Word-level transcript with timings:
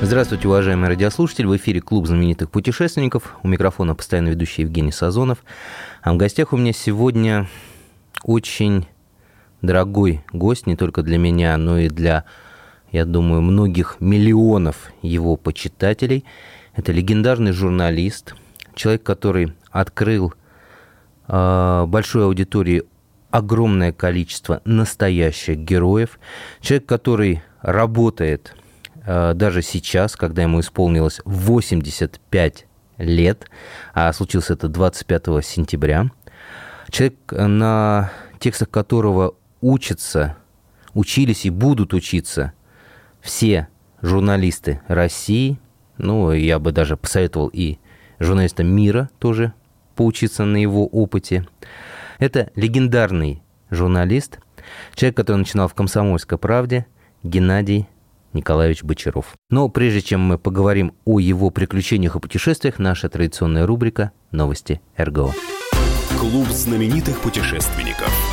Здравствуйте, 0.00 0.46
уважаемые 0.46 0.90
радиослушатели. 0.90 1.46
В 1.46 1.56
эфире 1.56 1.80
Клуб 1.80 2.06
знаменитых 2.06 2.50
путешественников. 2.50 3.34
У 3.42 3.48
микрофона 3.48 3.96
постоянно 3.96 4.28
ведущий 4.28 4.62
Евгений 4.62 4.92
Сазонов. 4.92 5.38
А 6.02 6.12
в 6.12 6.16
гостях 6.16 6.52
у 6.52 6.56
меня 6.56 6.72
сегодня 6.72 7.48
очень 8.22 8.86
дорогой 9.60 10.24
гость, 10.32 10.68
не 10.68 10.76
только 10.76 11.02
для 11.02 11.18
меня, 11.18 11.56
но 11.56 11.78
и 11.78 11.88
для, 11.88 12.24
я 12.92 13.04
думаю, 13.04 13.42
многих 13.42 13.96
миллионов 13.98 14.92
его 15.02 15.34
почитателей. 15.34 16.24
Это 16.76 16.92
легендарный 16.92 17.50
журналист, 17.50 18.36
человек, 18.76 19.02
который 19.02 19.52
открыл 19.72 20.32
э, 21.26 21.84
большой 21.88 22.24
аудитории 22.24 22.84
огромное 23.32 23.92
количество 23.92 24.62
настоящих 24.64 25.58
героев. 25.58 26.20
Человек, 26.60 26.86
который 26.86 27.42
работает 27.62 28.54
даже 29.08 29.62
сейчас, 29.62 30.16
когда 30.16 30.42
ему 30.42 30.60
исполнилось 30.60 31.20
85 31.24 32.66
лет, 32.98 33.48
а 33.94 34.12
случилось 34.12 34.50
это 34.50 34.68
25 34.68 35.44
сентября. 35.44 36.10
Человек, 36.90 37.16
на 37.30 38.12
текстах 38.38 38.68
которого 38.68 39.34
учатся, 39.62 40.36
учились 40.92 41.46
и 41.46 41.50
будут 41.50 41.94
учиться 41.94 42.52
все 43.20 43.68
журналисты 44.02 44.82
России, 44.88 45.58
ну, 45.96 46.32
я 46.32 46.58
бы 46.58 46.72
даже 46.72 46.96
посоветовал 46.96 47.48
и 47.48 47.78
журналистам 48.18 48.66
мира 48.66 49.08
тоже 49.18 49.54
поучиться 49.96 50.44
на 50.44 50.58
его 50.58 50.86
опыте. 50.86 51.46
Это 52.18 52.50
легендарный 52.56 53.42
журналист, 53.70 54.38
человек, 54.94 55.16
который 55.16 55.38
начинал 55.38 55.68
в 55.68 55.74
«Комсомольской 55.74 56.36
правде», 56.36 56.86
Геннадий 57.22 57.88
Николаевич 58.32 58.82
Бочаров. 58.82 59.34
Но 59.50 59.68
прежде 59.68 60.02
чем 60.02 60.20
мы 60.20 60.38
поговорим 60.38 60.94
о 61.04 61.18
его 61.18 61.50
приключениях 61.50 62.16
и 62.16 62.20
путешествиях, 62.20 62.78
наша 62.78 63.08
традиционная 63.08 63.66
рубрика 63.66 64.12
«Новости 64.30 64.80
РГО». 64.96 65.32
Клуб 66.18 66.48
знаменитых 66.48 67.20
путешественников. 67.20 68.27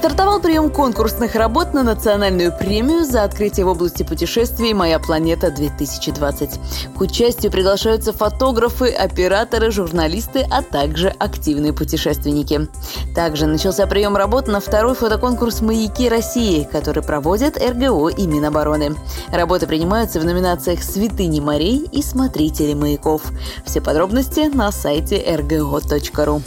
Стартовал 0.00 0.40
прием 0.40 0.70
конкурсных 0.70 1.34
работ 1.34 1.74
на 1.74 1.82
национальную 1.82 2.56
премию 2.56 3.04
за 3.04 3.22
открытие 3.22 3.66
в 3.66 3.68
области 3.68 4.02
путешествий 4.02 4.72
«Моя 4.72 4.98
планета-2020». 4.98 6.94
К 6.96 7.00
участию 7.02 7.52
приглашаются 7.52 8.14
фотографы, 8.14 8.88
операторы, 8.88 9.70
журналисты, 9.70 10.46
а 10.50 10.62
также 10.62 11.08
активные 11.08 11.74
путешественники. 11.74 12.66
Также 13.14 13.44
начался 13.44 13.86
прием 13.86 14.16
работ 14.16 14.48
на 14.48 14.60
второй 14.60 14.94
фотоконкурс 14.94 15.60
«Маяки 15.60 16.08
России», 16.08 16.66
который 16.72 17.02
проводят 17.02 17.58
РГО 17.58 18.08
и 18.08 18.26
Минобороны. 18.26 18.96
Работы 19.30 19.66
принимаются 19.66 20.18
в 20.18 20.24
номинациях 20.24 20.82
«Святыни 20.82 21.40
морей» 21.40 21.86
и 21.92 22.00
«Смотрители 22.00 22.72
маяков». 22.72 23.20
Все 23.66 23.82
подробности 23.82 24.48
на 24.50 24.72
сайте 24.72 25.22
rgo.ru. 25.22 26.40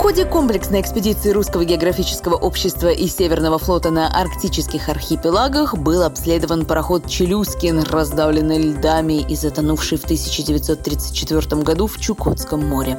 Ходе 0.00 0.24
комплексной 0.24 0.80
экспедиции 0.80 1.28
Русского 1.28 1.62
географического 1.62 2.34
общества 2.34 2.88
и 2.88 3.06
Северного 3.06 3.58
флота 3.58 3.90
на 3.90 4.08
арктических 4.08 4.88
архипелагах 4.88 5.76
был 5.76 6.02
обследован 6.02 6.64
пароход 6.64 7.06
«Челюскин», 7.06 7.82
раздавленный 7.82 8.58
льдами 8.58 9.20
и 9.20 9.36
затонувший 9.36 9.98
в 9.98 10.04
1934 10.04 11.62
году 11.62 11.86
в 11.86 12.00
Чукотском 12.00 12.66
море. 12.66 12.98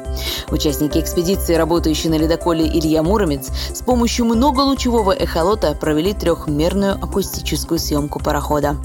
Участники 0.51 1.00
экспедиции, 1.00 1.56
работающие 1.56 2.12
на 2.12 2.19
ледоколе 2.19 2.67
«Илья 2.67 3.01
Муромец», 3.01 3.50
с 3.73 3.81
помощью 3.81 4.25
многолучевого 4.25 5.12
эхолота 5.12 5.73
провели 5.73 6.13
трехмерную 6.13 6.94
акустическую 6.94 7.79
съемку 7.79 8.19
парохода. 8.19 8.78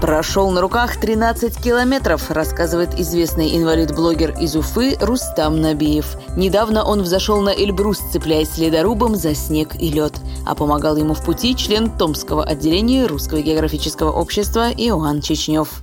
Прошел 0.00 0.50
на 0.50 0.62
руках 0.62 0.98
13 0.98 1.62
километров, 1.62 2.30
рассказывает 2.30 2.98
известный 2.98 3.54
инвалид-блогер 3.58 4.34
из 4.40 4.56
Уфы 4.56 4.96
Рустам 4.98 5.60
Набиев. 5.60 6.16
Недавно 6.38 6.84
он 6.84 7.02
взошел 7.02 7.42
на 7.42 7.50
Эльбрус, 7.50 7.98
цепляясь 8.10 8.56
ледорубом 8.56 9.14
за 9.14 9.34
снег 9.34 9.74
и 9.78 9.90
лед. 9.90 10.14
А 10.46 10.54
помогал 10.54 10.96
ему 10.96 11.12
в 11.12 11.22
пути 11.22 11.54
член 11.54 11.90
Томского 11.90 12.44
отделения 12.44 13.04
Русского 13.04 13.42
географического 13.42 14.10
общества 14.10 14.70
Иоанн 14.70 15.20
Чечнев. 15.20 15.82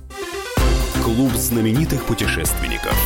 Клуб 1.04 1.32
знаменитых 1.34 2.02
путешественников. 2.02 2.96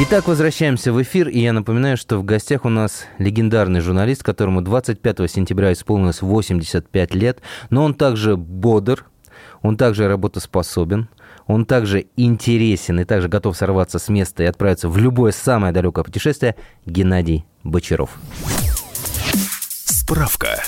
Итак, 0.00 0.28
возвращаемся 0.28 0.94
в 0.94 1.02
эфир, 1.02 1.28
и 1.28 1.40
я 1.40 1.52
напоминаю, 1.52 1.98
что 1.98 2.16
в 2.16 2.24
гостях 2.24 2.64
у 2.64 2.70
нас 2.70 3.04
легендарный 3.18 3.80
журналист, 3.80 4.22
которому 4.22 4.62
25 4.62 5.30
сентября 5.30 5.74
исполнилось 5.74 6.22
85 6.22 7.14
лет, 7.14 7.40
но 7.68 7.84
он 7.84 7.92
также 7.92 8.36
бодр, 8.36 9.04
он 9.62 9.76
также 9.76 10.08
работоспособен, 10.08 11.08
он 11.46 11.64
также 11.64 12.06
интересен 12.16 13.00
и 13.00 13.04
также 13.04 13.28
готов 13.28 13.56
сорваться 13.56 13.98
с 13.98 14.08
места 14.08 14.42
и 14.42 14.46
отправиться 14.46 14.88
в 14.88 14.96
любое 14.98 15.32
самое 15.32 15.72
далекое 15.72 16.04
путешествие 16.04 16.56
Геннадий 16.84 17.46
Бочаров. 17.64 18.18
Справка. 19.84 20.62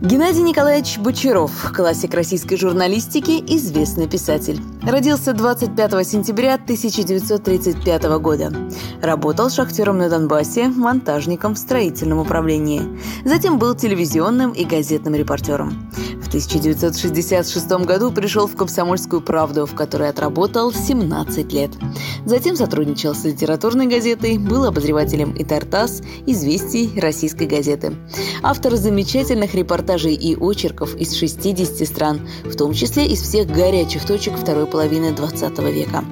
Геннадий 0.00 0.42
Николаевич 0.42 0.96
Бочаров, 0.98 1.72
классик 1.74 2.14
российской 2.14 2.54
журналистики, 2.54 3.42
известный 3.56 4.08
писатель. 4.08 4.60
Родился 4.80 5.32
25 5.32 6.06
сентября 6.06 6.54
1935 6.54 8.04
года. 8.20 8.52
Работал 9.02 9.50
шахтером 9.50 9.98
на 9.98 10.08
Донбассе, 10.08 10.68
монтажником 10.68 11.56
в 11.56 11.58
строительном 11.58 12.20
управлении. 12.20 12.82
Затем 13.24 13.58
был 13.58 13.74
телевизионным 13.74 14.52
и 14.52 14.64
газетным 14.64 15.16
репортером. 15.16 15.90
В 16.22 16.28
1966 16.28 17.70
году 17.86 18.12
пришел 18.12 18.46
в 18.46 18.54
«Комсомольскую 18.54 19.22
правду», 19.22 19.66
в 19.66 19.74
которой 19.74 20.10
отработал 20.10 20.72
17 20.72 21.52
лет. 21.54 21.70
Затем 22.26 22.54
сотрудничал 22.54 23.14
с 23.14 23.24
литературной 23.24 23.86
газетой, 23.86 24.36
был 24.36 24.66
обозревателем 24.66 25.32
и 25.32 25.42
«Тартас», 25.42 26.02
«Известий», 26.26 27.00
российской 27.00 27.46
газеты. 27.46 27.94
Автор 28.42 28.76
замечательных 28.76 29.54
репортажей 29.54 29.88
и 30.06 30.36
очерков 30.36 30.94
из 30.94 31.14
60 31.14 31.86
стран, 31.86 32.20
в 32.44 32.54
том 32.56 32.72
числе 32.72 33.06
из 33.06 33.20
всех 33.20 33.48
горячих 33.48 34.06
точек 34.06 34.36
второй 34.36 34.66
половины 34.66 35.12
20 35.12 35.58
века. 35.58 36.04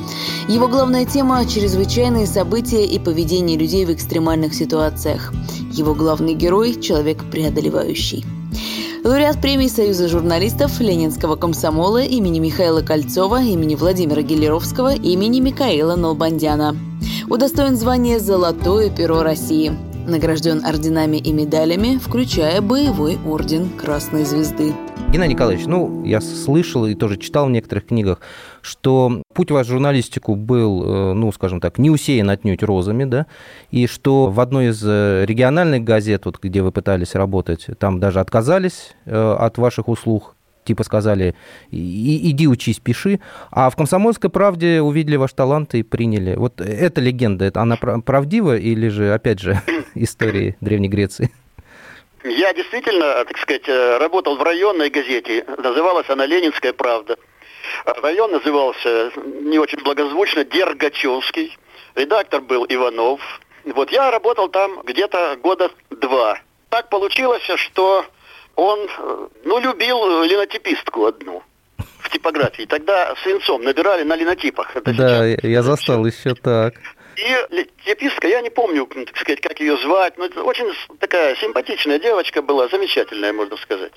Его 0.49 0.69
главная 0.69 1.05
тема– 1.05 1.45
чрезвычайные 1.49 2.27
события 2.27 2.85
и 2.85 2.99
поведение 2.99 3.57
людей 3.57 3.85
в 3.85 3.93
экстремальных 3.93 4.55
ситуациях. 4.55 5.33
Его 5.73 5.95
главный 5.95 6.35
герой– 6.35 6.81
человек 6.83 7.25
преодолевающий. 7.31 8.25
Лауреат 9.05 9.41
премии 9.41 9.69
Союза 9.69 10.09
журналистов 10.09 10.81
Ленинского 10.81 11.37
комсомола 11.37 12.03
имени 12.03 12.41
Михаила 12.41 12.81
Кольцова, 12.81 13.41
имени 13.41 13.77
Владимира 13.77 14.21
Гелеровского, 14.21 14.95
имени 14.97 15.39
Микаэла 15.39 15.95
Нолбандяна. 15.95 16.77
Удостоен 17.29 17.77
звания 17.77 18.19
«Золотое 18.19 18.91
перо 18.91 19.23
России». 19.23 19.86
Награжден 20.07 20.65
орденами 20.65 21.17
и 21.17 21.33
медалями, 21.33 21.99
включая 21.99 22.61
боевой 22.61 23.19
орден 23.27 23.69
Красной 23.71 24.25
Звезды. 24.25 24.73
Геннадий 25.11 25.35
Николаевич, 25.35 25.67
ну, 25.67 26.05
я 26.05 26.21
слышал 26.21 26.87
и 26.87 26.95
тоже 26.95 27.17
читал 27.17 27.47
в 27.47 27.51
некоторых 27.51 27.87
книгах, 27.87 28.21
что 28.61 29.23
путь 29.35 29.51
в 29.51 29.65
журналистику 29.65 30.37
был, 30.37 30.85
э, 30.85 31.13
ну, 31.15 31.33
скажем 31.33 31.61
так, 31.61 31.79
не 31.79 31.91
усеян 31.91 32.31
отнюдь 32.31 32.63
розами, 32.63 33.05
да, 33.05 33.27
и 33.71 33.89
что 33.89 34.27
в 34.27 34.39
одной 34.39 34.69
из 34.69 34.81
э, 34.85 35.25
региональных 35.27 35.83
газет, 35.83 36.25
вот, 36.25 36.39
где 36.41 36.63
вы 36.63 36.71
пытались 36.71 37.15
работать, 37.15 37.67
там 37.79 37.99
даже 37.99 38.21
отказались 38.21 38.95
э, 39.07 39.37
от 39.39 39.59
ваших 39.59 39.89
услуг, 39.89 40.37
типа 40.67 40.85
сказали, 40.85 41.35
иди 41.71 42.47
учись, 42.47 42.81
пиши, 42.81 43.21
а 43.51 43.71
в 43.71 43.77
«Комсомольской 43.77 44.29
правде» 44.29 44.83
увидели 44.83 45.17
ваш 45.17 45.33
талант 45.33 45.75
и 45.75 45.83
приняли. 45.83 46.35
Вот 46.37 46.61
эта 46.61 47.01
легенда, 47.01 47.51
она 47.55 47.77
правдива 47.77 48.57
или 48.57 48.89
же, 48.89 49.15
опять 49.15 49.41
же, 49.41 49.61
истории 50.03 50.57
Древней 50.61 50.89
Греции? 50.89 51.31
Я 52.25 52.53
действительно, 52.55 53.25
так 53.25 53.39
сказать, 53.39 53.69
работал 53.69 54.37
в 54.37 54.43
районной 54.43 54.91
газете, 54.91 55.45
называлась 55.59 56.09
она 56.11 56.27
«Ленинская 56.27 56.73
правда». 56.73 57.17
Район 57.85 58.33
назывался 58.33 59.13
не 59.43 59.59
очень 59.59 59.83
благозвучно 59.83 60.45
Дергачевский, 60.45 61.57
редактор 61.95 62.41
был 62.41 62.67
Иванов. 62.69 63.21
Вот 63.65 63.91
я 63.91 64.11
работал 64.11 64.49
там 64.49 64.83
где-то 64.83 65.37
года 65.43 65.71
два. 65.91 66.39
Так 66.69 66.89
получилось, 66.89 67.43
что 67.57 68.05
он, 68.55 68.89
ну, 69.45 69.59
любил 69.59 70.23
линотипистку 70.25 71.07
одну 71.07 71.43
в 71.99 72.11
типографии. 72.11 72.65
Тогда 72.65 73.15
свинцом 73.23 73.63
набирали 73.63 74.03
на 74.03 74.17
линотипах. 74.17 74.75
Это 74.77 74.95
да, 74.95 75.29
сейчас. 75.29 75.45
я 75.45 75.63
застал 75.63 76.07
еще 76.07 76.35
так. 76.35 76.75
И 77.17 77.67
типистка, 77.87 78.29
я 78.29 78.43
не 78.43 78.51
помню, 78.51 78.87
так 78.87 79.17
сказать, 79.17 79.41
как 79.41 79.59
ее 79.59 79.79
звать, 79.79 80.19
но 80.19 80.27
очень 80.45 80.71
такая 81.01 81.35
симпатичная 81.37 81.99
девочка 81.99 82.43
была, 82.43 82.69
замечательная, 82.69 83.33
можно 83.33 83.57
сказать. 83.57 83.93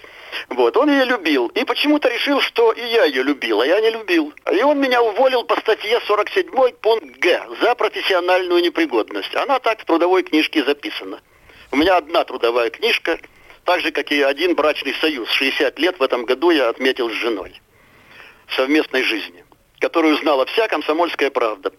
Вот, 0.47 0.77
он 0.77 0.89
ее 0.89 1.03
любил. 1.03 1.47
И 1.47 1.65
почему-то 1.65 2.07
решил, 2.07 2.39
что 2.39 2.71
и 2.71 2.81
я 2.81 3.03
ее 3.03 3.23
любил, 3.23 3.59
а 3.59 3.65
я 3.65 3.81
не 3.81 3.89
любил. 3.89 4.33
И 4.51 4.63
он 4.63 4.79
меня 4.79 5.01
уволил 5.01 5.43
по 5.43 5.59
статье 5.59 5.99
47 6.07 6.71
пункт 6.81 7.19
Г 7.19 7.47
за 7.61 7.75
профессиональную 7.75 8.61
непригодность. 8.61 9.35
Она 9.35 9.59
так 9.59 9.81
в 9.81 9.85
трудовой 9.85 10.23
книжке 10.23 10.63
записана. 10.63 11.19
У 11.71 11.75
меня 11.75 11.97
одна 11.97 12.23
трудовая 12.23 12.69
книжка, 12.69 13.19
так 13.65 13.81
же, 13.81 13.91
как 13.91 14.13
и 14.13 14.21
один 14.21 14.55
брачный 14.55 14.95
союз. 14.95 15.29
60 15.31 15.77
лет 15.77 15.99
в 15.99 16.03
этом 16.03 16.23
году 16.23 16.51
я 16.51 16.69
отметил 16.69 17.09
с 17.09 17.13
женой 17.13 17.59
совместной 18.55 19.03
жизни, 19.03 19.43
которую 19.79 20.17
знала 20.17 20.45
вся 20.45 20.67
комсомольская 20.67 21.29
правда. 21.29 21.71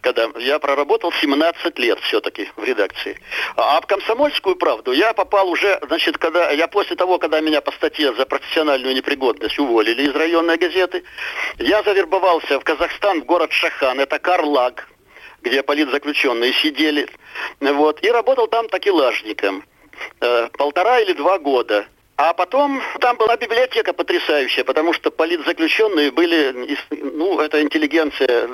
Когда 0.00 0.28
я 0.38 0.58
проработал 0.58 1.12
17 1.12 1.78
лет 1.78 1.98
все-таки 2.00 2.50
в 2.56 2.64
редакции. 2.64 3.18
А 3.56 3.80
в 3.80 3.86
комсомольскую 3.86 4.56
правду 4.56 4.92
я 4.92 5.12
попал 5.12 5.48
уже, 5.48 5.78
значит, 5.86 6.18
когда 6.18 6.50
я 6.50 6.68
после 6.68 6.96
того, 6.96 7.18
когда 7.18 7.40
меня 7.40 7.60
по 7.60 7.72
статье 7.72 8.14
за 8.14 8.26
профессиональную 8.26 8.94
непригодность 8.94 9.58
уволили 9.58 10.02
из 10.02 10.14
районной 10.14 10.56
газеты, 10.56 11.04
я 11.58 11.82
завербовался 11.82 12.60
в 12.60 12.64
Казахстан, 12.64 13.22
в 13.22 13.24
город 13.24 13.52
Шахан, 13.52 14.00
это 14.00 14.18
Карлаг, 14.18 14.88
где 15.42 15.62
политзаключенные 15.62 16.52
сидели, 16.54 17.08
вот, 17.60 18.02
и 18.02 18.10
работал 18.10 18.46
там 18.46 18.68
такелажником 18.68 19.64
э, 20.20 20.48
полтора 20.56 21.00
или 21.00 21.12
два 21.12 21.38
года. 21.38 21.86
А 22.24 22.34
потом 22.34 22.80
там 23.00 23.16
была 23.16 23.36
библиотека 23.36 23.92
потрясающая, 23.92 24.62
потому 24.62 24.92
что 24.92 25.10
политзаключенные 25.10 26.12
были, 26.12 26.78
ну, 26.90 27.40
это 27.40 27.60
интеллигенция 27.60 28.46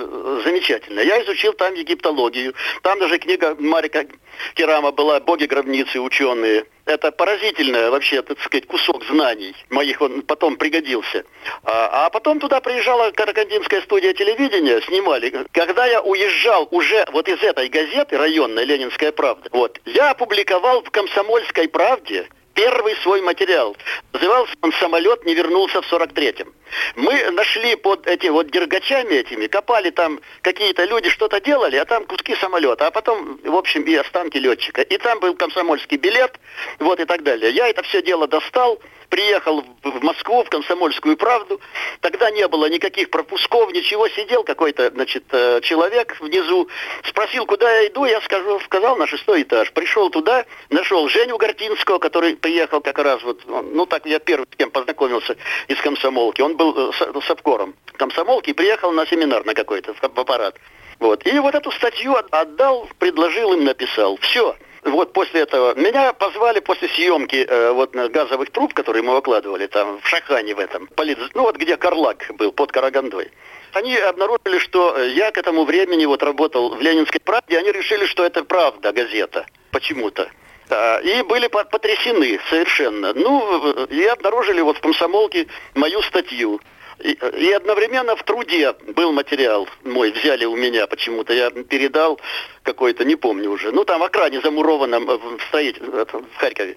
замечательная. 0.42 1.04
Я 1.04 1.22
изучил 1.22 1.52
там 1.52 1.74
египтологию. 1.74 2.54
Там 2.80 2.98
даже 2.98 3.18
книга 3.18 3.54
Марика 3.58 4.06
Керама 4.54 4.90
была 4.90 5.20
«Боги 5.20 5.44
гробницы, 5.44 6.00
ученые». 6.00 6.64
Это 6.86 7.12
поразительное 7.12 7.90
вообще, 7.90 8.22
так 8.22 8.40
сказать, 8.40 8.66
кусок 8.66 9.04
знаний 9.04 9.54
моих, 9.68 10.00
он 10.00 10.22
потом 10.22 10.56
пригодился. 10.56 11.26
А, 11.62 12.06
а 12.06 12.08
потом 12.08 12.40
туда 12.40 12.62
приезжала 12.62 13.10
Каракандинская 13.10 13.82
студия 13.82 14.14
телевидения, 14.14 14.80
снимали. 14.80 15.44
Когда 15.52 15.84
я 15.84 16.00
уезжал 16.00 16.66
уже 16.70 17.04
вот 17.12 17.28
из 17.28 17.42
этой 17.42 17.68
газеты, 17.68 18.16
районной 18.16 18.64
«Ленинская 18.64 19.12
правда», 19.12 19.50
вот, 19.52 19.78
я 19.84 20.12
опубликовал 20.12 20.82
в 20.82 20.90
«Комсомольской 20.90 21.68
правде» 21.68 22.30
первый 22.58 22.96
свой 22.96 23.20
материал. 23.22 23.76
Назывался 24.12 24.52
он 24.62 24.72
«Самолет 24.81 25.25
не 25.25 25.34
вернулся 25.34 25.81
в 25.81 25.93
43-м». 25.93 26.52
Мы 26.96 27.31
нашли 27.31 27.76
под 27.76 28.06
этими 28.08 28.31
вот 28.31 28.50
дергачами 28.50 29.14
этими, 29.14 29.46
копали 29.46 29.90
там 29.90 30.20
какие-то 30.43 30.84
люди 30.84 31.08
что-то 31.08 31.40
делали, 31.40 31.76
а 31.76 31.84
там 31.84 32.05
куски 32.05 32.34
самолета, 32.34 32.88
а 32.88 32.90
потом, 32.90 33.38
в 33.44 33.55
общем, 33.55 33.82
и 33.82 33.94
останки 33.94 34.38
летчика. 34.38 34.82
И 34.82 34.99
там 34.99 35.20
был 35.20 35.37
комсомольский 35.37 35.99
билет, 35.99 36.38
вот 36.81 36.99
и 36.99 37.05
так 37.05 37.22
далее. 37.22 37.52
Я 37.52 37.69
это 37.69 37.82
все 37.84 38.02
дело 38.02 38.26
достал, 38.26 38.81
приехал 39.08 39.64
в 39.82 40.02
Москву, 40.02 40.44
в 40.44 40.50
«Комсомольскую 40.50 41.16
правду». 41.16 41.60
Тогда 42.00 42.31
не 42.31 42.46
было 42.49 42.66
никаких 42.69 43.10
пропусков, 43.10 43.72
ничего. 43.72 44.08
Сидел 44.08 44.44
какой-то, 44.44 44.90
значит, 44.90 45.25
э, 45.32 45.60
человек 45.62 46.16
внизу, 46.20 46.69
спросил, 47.05 47.46
куда 47.46 47.70
я 47.81 47.88
иду, 47.88 48.05
я 48.05 48.20
скажу, 48.20 48.60
сказал 48.60 48.96
на 48.96 49.06
шестой 49.06 49.43
этаж. 49.43 49.72
Пришел 49.72 50.10
туда, 50.10 50.44
нашел 50.70 51.08
Женю 51.08 51.38
Гортинского, 51.38 51.99
который 51.99 52.37
приехал 52.37 52.81
как 52.81 52.99
раз 52.99 53.22
вот, 53.22 53.43
ну 53.46 53.87
так 53.87 54.06
я 54.06 54.19
первый 54.19 54.46
с 54.52 54.56
кем 54.56 54.70
познакомился 54.70 55.37
из 55.69 55.81
комсомолки. 55.81 56.40
Он 56.40 56.56
был 56.56 56.90
э, 56.90 57.20
совкором 57.26 57.75
комсомолки 57.96 58.50
и 58.50 58.52
приехал 58.52 58.93
на 58.93 59.06
семинар 59.06 59.44
на 59.44 59.54
какой-то, 59.54 59.94
в 59.94 60.02
аппарат. 60.02 60.56
Вот. 60.99 61.26
И 61.26 61.38
вот 61.38 61.54
эту 61.54 61.70
статью 61.72 62.16
отдал, 62.31 62.88
предложил 62.99 63.52
им, 63.52 63.64
написал. 63.64 64.16
Все 64.19 64.56
вот 64.88 65.12
после 65.12 65.40
этого 65.43 65.75
меня 65.75 66.12
позвали 66.12 66.61
после 66.61 66.88
съемки 66.88 67.46
э, 67.49 67.70
вот 67.73 67.94
газовых 67.94 68.50
труб, 68.50 68.75
которые 68.75 69.02
мы 69.02 69.14
выкладывали 69.14 69.67
там 69.67 70.00
в 70.00 70.08
Шахане 70.08 70.55
в 70.55 70.58
этом, 70.58 70.87
полиц... 70.88 71.19
ну 71.35 71.43
вот 71.43 71.56
где 71.56 71.76
Карлак 71.76 72.31
был 72.35 72.52
под 72.52 72.73
Карагандой. 72.73 73.31
Они 73.73 73.96
обнаружили, 73.96 74.58
что 74.58 74.99
я 74.99 75.31
к 75.31 75.38
этому 75.38 75.64
времени 75.64 76.06
вот 76.06 76.23
работал 76.23 76.75
в 76.75 76.81
Ленинской 76.81 77.20
правде, 77.20 77.58
они 77.58 77.70
решили, 77.70 78.06
что 78.06 78.25
это 78.25 78.44
правда 78.44 78.93
газета 78.93 79.46
почему-то. 79.70 80.31
А, 80.70 80.99
и 80.99 81.23
были 81.23 81.49
потрясены 81.49 82.40
совершенно. 82.50 83.12
Ну, 83.14 83.85
и 83.87 84.05
обнаружили 84.05 84.61
вот 84.61 84.79
в 84.79 84.81
комсомолке 84.81 85.46
мою 85.75 86.02
статью. 86.02 86.61
И, 87.00 87.12
и 87.12 87.52
одновременно 87.52 88.16
в 88.16 88.22
труде 88.24 88.74
был 88.94 89.12
материал 89.12 89.68
мой, 89.84 90.10
взяли 90.10 90.44
у 90.44 90.56
меня 90.56 90.86
почему-то, 90.86 91.32
я 91.32 91.50
передал 91.50 92.20
какой-то, 92.62 93.04
не 93.04 93.16
помню 93.16 93.50
уже. 93.50 93.70
Ну, 93.70 93.84
там 93.84 94.00
в 94.00 94.04
окране 94.04 94.40
замурованном 94.40 95.06
в, 95.06 95.38
строитель, 95.48 95.84
в 95.84 96.36
Харькове. 96.36 96.76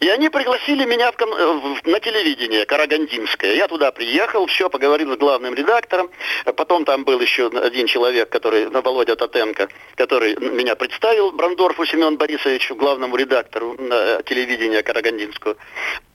И 0.00 0.08
они 0.08 0.28
пригласили 0.28 0.84
меня 0.84 1.10
в, 1.10 1.16
в, 1.16 1.86
на 1.86 2.00
телевидение 2.00 2.66
Карагандинское. 2.66 3.54
Я 3.54 3.66
туда 3.66 3.92
приехал, 3.92 4.46
все, 4.46 4.68
поговорил 4.68 5.14
с 5.14 5.16
главным 5.16 5.54
редактором. 5.54 6.10
Потом 6.44 6.84
там 6.84 7.04
был 7.04 7.20
еще 7.20 7.46
один 7.46 7.86
человек, 7.86 8.28
который, 8.28 8.68
Володя 8.68 9.16
Татенко, 9.16 9.68
который 9.96 10.36
меня 10.36 10.76
представил, 10.76 11.32
Брандорфу 11.32 11.86
Семен 11.86 12.16
Борисовичу, 12.16 12.74
главному 12.74 13.16
редактору 13.16 13.74
на 13.78 14.22
телевидения 14.22 14.82
Карагандинского. 14.82 15.56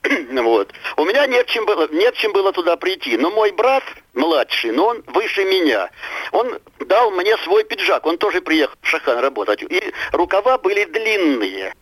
вот. 0.30 0.72
У 0.96 1.04
меня 1.04 1.26
нет 1.26 1.46
чем, 1.46 1.64
было, 1.66 1.88
нет 1.90 2.14
чем 2.14 2.32
было 2.32 2.52
туда 2.52 2.76
прийти. 2.76 3.16
Но 3.16 3.30
мой 3.30 3.50
брат, 3.50 3.82
младший, 4.14 4.70
но 4.70 4.86
он 4.86 5.02
выше 5.06 5.44
меня, 5.44 5.90
он 6.30 6.58
дал 6.78 7.10
мне 7.10 7.36
свой 7.38 7.64
пиджак. 7.64 8.06
Он 8.06 8.16
тоже 8.16 8.40
приехал 8.40 8.76
в 8.80 8.86
Шахан 8.86 9.18
работать. 9.18 9.62
И 9.62 9.92
рукава 10.12 10.58
были 10.58 10.84
длинные. 10.84 11.74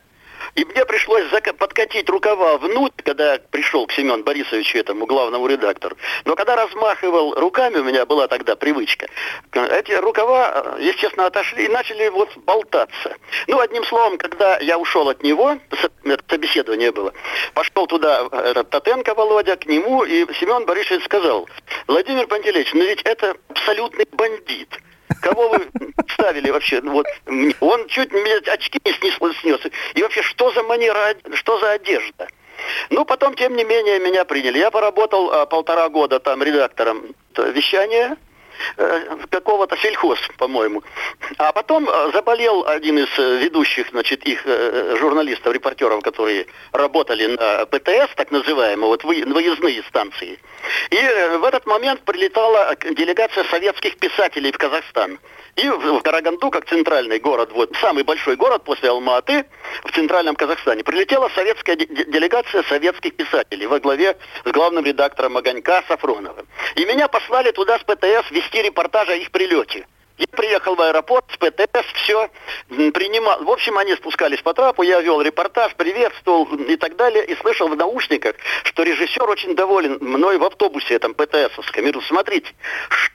И 0.60 0.64
мне 0.66 0.84
пришлось 0.84 1.24
подкатить 1.58 2.10
рукава 2.10 2.58
внутрь, 2.58 3.02
когда 3.02 3.38
пришел 3.50 3.86
к 3.86 3.92
Семену 3.92 4.22
Борисовичу, 4.24 4.76
этому 4.76 5.06
главному 5.06 5.46
редактору. 5.46 5.96
Но 6.26 6.36
когда 6.36 6.54
размахивал 6.54 7.32
руками, 7.34 7.78
у 7.78 7.84
меня 7.84 8.04
была 8.04 8.28
тогда 8.28 8.56
привычка, 8.56 9.06
эти 9.52 9.92
рукава, 9.92 10.76
естественно, 10.78 11.24
отошли 11.24 11.64
и 11.64 11.68
начали 11.68 12.10
вот 12.10 12.36
болтаться. 12.36 13.16
Ну, 13.46 13.58
одним 13.58 13.84
словом, 13.84 14.18
когда 14.18 14.58
я 14.58 14.76
ушел 14.76 15.08
от 15.08 15.22
него, 15.22 15.56
собеседование 16.28 16.92
было, 16.92 17.14
пошел 17.54 17.86
туда 17.86 18.28
этот 18.30 18.68
Татенко 18.68 19.14
Володя, 19.14 19.56
к 19.56 19.64
нему, 19.64 20.04
и 20.04 20.30
Семен 20.34 20.66
Борисович 20.66 21.04
сказал, 21.06 21.48
Владимир 21.86 22.26
Пантелеич, 22.26 22.74
ну 22.74 22.82
ведь 22.82 23.00
это 23.04 23.34
абсолютный 23.48 24.06
бандит. 24.12 24.78
Кого 25.20 25.48
вы 25.50 25.68
ставили 26.08 26.50
вообще? 26.50 26.80
Вот, 26.80 27.06
он 27.60 27.86
чуть 27.88 28.12
мне 28.12 28.36
очки 28.36 28.80
не 28.84 29.32
снес. 29.34 29.60
И 29.94 30.02
вообще, 30.02 30.22
что 30.22 30.50
за 30.52 30.62
манера, 30.62 31.14
что 31.34 31.58
за 31.58 31.72
одежда? 31.72 32.28
Ну, 32.90 33.04
потом, 33.04 33.34
тем 33.34 33.56
не 33.56 33.64
менее, 33.64 33.98
меня 33.98 34.24
приняли. 34.24 34.58
Я 34.58 34.70
поработал 34.70 35.30
а, 35.30 35.46
полтора 35.46 35.88
года 35.88 36.20
там 36.20 36.42
редактором 36.42 37.14
вещания 37.36 38.16
какого-то 39.30 39.76
сельхоз, 39.76 40.18
по-моему. 40.36 40.82
А 41.38 41.52
потом 41.52 41.88
э, 41.88 42.10
заболел 42.12 42.66
один 42.66 42.98
из 42.98 43.18
э, 43.18 43.38
ведущих, 43.38 43.88
значит, 43.90 44.24
их 44.24 44.44
журналистов, 44.98 45.52
репортеров, 45.52 46.02
которые 46.02 46.46
работали 46.72 47.26
на 47.26 47.66
ПТС, 47.66 48.14
так 48.16 48.30
называемые, 48.30 48.88
вот 48.88 49.04
выездные 49.04 49.82
станции. 49.84 50.38
И 50.90 50.96
в 51.38 51.44
этот 51.44 51.66
момент 51.66 52.02
прилетала 52.02 52.74
делегация 52.96 53.44
советских 53.44 53.96
писателей 53.98 54.52
в 54.52 54.58
Казахстан. 54.58 55.18
И 55.56 55.68
в 55.68 56.00
Караганду, 56.02 56.50
как 56.50 56.66
центральный 56.66 57.18
город, 57.18 57.50
вот 57.52 57.74
самый 57.80 58.04
большой 58.04 58.36
город 58.36 58.64
после 58.64 58.90
Алматы 58.90 59.44
в 59.84 59.92
центральном 59.92 60.36
Казахстане, 60.36 60.84
прилетела 60.84 61.28
советская 61.34 61.76
делегация 61.76 62.62
советских 62.64 63.16
писателей 63.16 63.66
во 63.66 63.80
главе 63.80 64.16
с 64.44 64.50
главным 64.50 64.84
редактором 64.84 65.36
Огонька 65.36 65.82
Сафроновым. 65.88 66.46
И 66.76 66.84
меня 66.84 67.08
послали 67.08 67.50
туда 67.52 67.78
с 67.78 67.82
ПТС 67.82 68.30
вести 68.30 68.62
репортаж 68.62 69.08
о 69.08 69.16
их 69.16 69.30
прилете. 69.30 69.86
Я 70.20 70.26
приехал 70.36 70.74
в 70.74 70.80
аэропорт 70.82 71.24
с 71.32 71.38
ПТС, 71.38 71.86
все 71.94 72.28
принимал. 72.68 73.42
В 73.42 73.50
общем, 73.50 73.78
они 73.78 73.94
спускались 73.94 74.42
по 74.42 74.52
трапу, 74.52 74.82
я 74.82 75.00
вел 75.00 75.22
репортаж, 75.22 75.74
приветствовал 75.76 76.44
и 76.56 76.76
так 76.76 76.96
далее. 76.96 77.24
И 77.24 77.34
слышал 77.36 77.68
в 77.68 77.76
наушниках, 77.76 78.36
что 78.64 78.82
режиссер 78.82 79.26
очень 79.30 79.54
доволен 79.54 79.96
мной 80.02 80.36
в 80.36 80.44
автобусе 80.44 80.96
этом 80.96 81.14
ПТСовском. 81.14 81.86
Я 81.86 81.92
смотрите, 82.02 82.52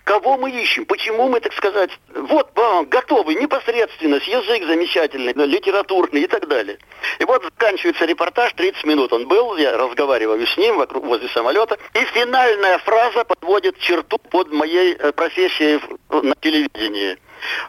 кого 0.03 0.37
мы 0.37 0.49
ищем, 0.49 0.85
почему 0.85 1.29
мы, 1.29 1.41
так 1.41 1.53
сказать, 1.53 1.91
вот 2.09 2.49
вам 2.55 2.85
готовы 2.85 3.35
непосредственно, 3.35 4.15
язык 4.15 4.65
замечательный, 4.65 5.33
литературный 5.33 6.21
и 6.21 6.27
так 6.27 6.47
далее. 6.47 6.79
И 7.19 7.25
вот 7.25 7.43
заканчивается 7.43 8.05
репортаж, 8.05 8.53
30 8.53 8.83
минут 8.85 9.13
он 9.13 9.27
был, 9.27 9.57
я 9.57 9.77
разговариваю 9.77 10.47
с 10.47 10.57
ним 10.57 10.77
вокруг, 10.77 11.05
возле 11.05 11.29
самолета. 11.29 11.77
И 11.93 11.99
финальная 12.05 12.79
фраза 12.79 13.25
подводит 13.25 13.77
черту 13.77 14.17
под 14.17 14.51
моей 14.51 14.95
э, 14.95 15.11
профессией 15.11 15.79
на 16.09 16.33
телевидении. 16.41 16.94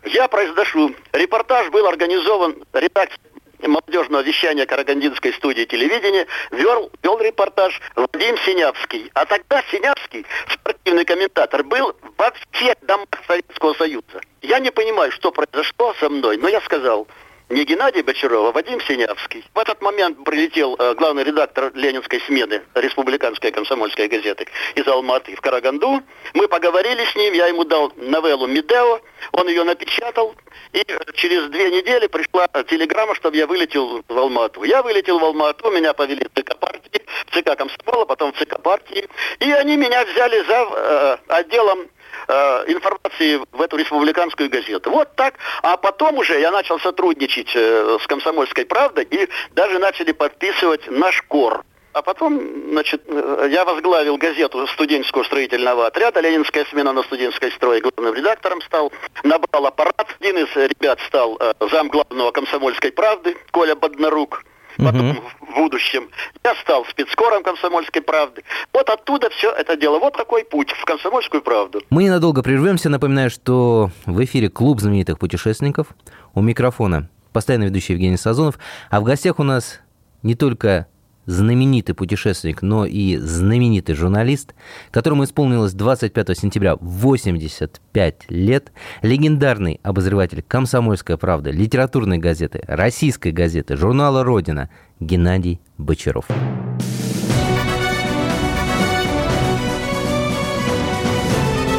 Я 0.04 0.28
произношу. 0.28 0.94
Репортаж 1.12 1.70
был 1.70 1.86
организован 1.86 2.64
редакцией 2.72 3.20
молодежного 3.62 4.22
вещания 4.22 4.66
Карагандинской 4.66 5.32
студии 5.32 5.64
телевидения 5.64 6.26
вел, 6.50 6.90
вел 7.02 7.18
репортаж 7.18 7.80
Владимир 7.94 8.38
Синявский. 8.40 9.10
А 9.14 9.24
тогда 9.24 9.62
Синявский, 9.70 10.26
спортивный 10.48 11.04
комментатор, 11.04 11.64
был 11.64 11.96
во 12.16 12.32
всех 12.52 12.76
домах 12.82 13.08
Советского 13.26 13.74
Союза. 13.74 14.20
Я 14.42 14.58
не 14.58 14.70
понимаю, 14.70 15.10
что 15.12 15.32
произошло 15.32 15.94
со 15.98 16.08
мной, 16.08 16.36
но 16.36 16.48
я 16.48 16.60
сказал, 16.60 17.08
не 17.48 17.64
Геннадий 17.64 18.02
Бочаров, 18.02 18.48
а 18.48 18.52
Вадим 18.52 18.80
Синявский. 18.80 19.44
В 19.54 19.58
этот 19.58 19.80
момент 19.80 20.24
прилетел 20.24 20.74
э, 20.78 20.94
главный 20.94 21.22
редактор 21.22 21.70
Ленинской 21.74 22.20
смены 22.22 22.62
Республиканской 22.74 23.52
комсомольской 23.52 24.08
газеты 24.08 24.46
из 24.74 24.86
Алматы 24.88 25.36
в 25.36 25.40
Караганду. 25.40 26.02
Мы 26.34 26.48
поговорили 26.48 27.04
с 27.04 27.14
ним, 27.14 27.34
я 27.34 27.46
ему 27.46 27.64
дал 27.64 27.92
новеллу 27.96 28.48
«Медео», 28.48 29.00
он 29.32 29.48
ее 29.48 29.62
напечатал, 29.62 30.34
и 30.72 30.84
через 31.14 31.48
две 31.50 31.70
недели 31.70 32.08
пришла 32.08 32.48
телеграмма, 32.68 33.14
чтобы 33.14 33.36
я 33.36 33.46
вылетел 33.46 34.02
в 34.08 34.18
Алмату. 34.18 34.64
Я 34.64 34.82
вылетел 34.82 35.18
в 35.18 35.24
Алмату, 35.24 35.70
меня 35.70 35.92
повели 35.92 36.26
в 36.26 36.40
ЦК 36.40 36.58
партии, 36.58 37.04
в 37.26 37.30
ЦК 37.30 37.56
Комсомола, 37.56 38.06
потом 38.06 38.32
в 38.32 38.38
ЦК 38.38 38.60
партии. 38.60 39.08
И 39.38 39.52
они 39.52 39.76
меня 39.76 40.04
взяли 40.04 40.42
за 40.42 40.66
э, 40.70 41.16
отделом 41.28 41.86
э, 42.28 42.64
информации 42.68 43.40
в 43.52 43.60
эту 43.60 43.76
республиканскую 43.76 44.50
газету. 44.50 44.90
Вот 44.90 45.14
так. 45.16 45.34
А 45.62 45.76
потом 45.76 46.18
уже 46.18 46.38
я 46.40 46.50
начал 46.50 46.78
сотрудничать 46.78 47.50
э, 47.54 47.98
с 48.00 48.06
«Комсомольской 48.06 48.64
правдой» 48.64 49.04
и 49.04 49.28
даже 49.52 49.78
начали 49.78 50.12
подписывать 50.12 50.90
наш 50.90 51.22
кор. 51.22 51.64
А 51.96 52.02
потом, 52.02 52.38
значит, 52.72 53.02
э, 53.06 53.48
я 53.50 53.64
возглавил 53.64 54.18
газету 54.18 54.66
студенческого 54.66 55.22
строительного 55.22 55.86
отряда 55.86 56.20
«Ленинская 56.20 56.66
смена 56.66 56.92
на 56.92 57.02
студенческой 57.02 57.50
строе». 57.52 57.80
Главным 57.80 58.14
редактором 58.14 58.60
стал. 58.60 58.92
Набрал 59.22 59.66
аппарат. 59.66 60.14
Один 60.20 60.36
из 60.36 60.54
ребят 60.54 61.00
стал 61.06 61.38
э, 61.40 61.54
зам 61.70 61.88
главного 61.88 62.32
«Комсомольской 62.32 62.92
правды» 62.92 63.34
Коля 63.50 63.74
Боднарук 63.74 64.42
потом 64.76 65.10
угу. 65.10 65.20
в 65.40 65.54
будущем. 65.54 66.08
Я 66.44 66.54
стал 66.56 66.84
спецкором 66.86 67.42
«Комсомольской 67.42 68.02
правды». 68.02 68.42
Вот 68.72 68.88
оттуда 68.88 69.30
все 69.30 69.50
это 69.50 69.76
дело. 69.76 69.98
Вот 69.98 70.16
такой 70.16 70.44
путь 70.44 70.70
в 70.70 70.84
«Комсомольскую 70.84 71.42
правду». 71.42 71.82
Мы 71.90 72.04
ненадолго 72.04 72.42
прервемся. 72.42 72.88
Напоминаю, 72.88 73.30
что 73.30 73.90
в 74.04 74.24
эфире 74.24 74.48
клуб 74.48 74.80
знаменитых 74.80 75.18
путешественников. 75.18 75.88
У 76.34 76.40
микрофона 76.40 77.08
постоянно 77.32 77.64
ведущий 77.64 77.92
Евгений 77.92 78.16
Сазонов. 78.16 78.58
А 78.90 79.00
в 79.00 79.04
гостях 79.04 79.38
у 79.38 79.42
нас 79.42 79.80
не 80.22 80.34
только 80.34 80.86
знаменитый 81.26 81.94
путешественник, 81.94 82.62
но 82.62 82.86
и 82.86 83.16
знаменитый 83.16 83.94
журналист, 83.94 84.54
которому 84.90 85.24
исполнилось 85.24 85.72
25 85.72 86.38
сентября 86.38 86.76
85 86.80 88.30
лет, 88.30 88.72
легендарный 89.02 89.80
обозреватель 89.82 90.42
«Комсомольская 90.42 91.16
правда», 91.16 91.50
литературной 91.50 92.18
газеты, 92.18 92.62
российской 92.66 93.32
газеты, 93.32 93.76
журнала 93.76 94.24
«Родина» 94.24 94.70
Геннадий 95.00 95.60
Бочаров. 95.76 96.26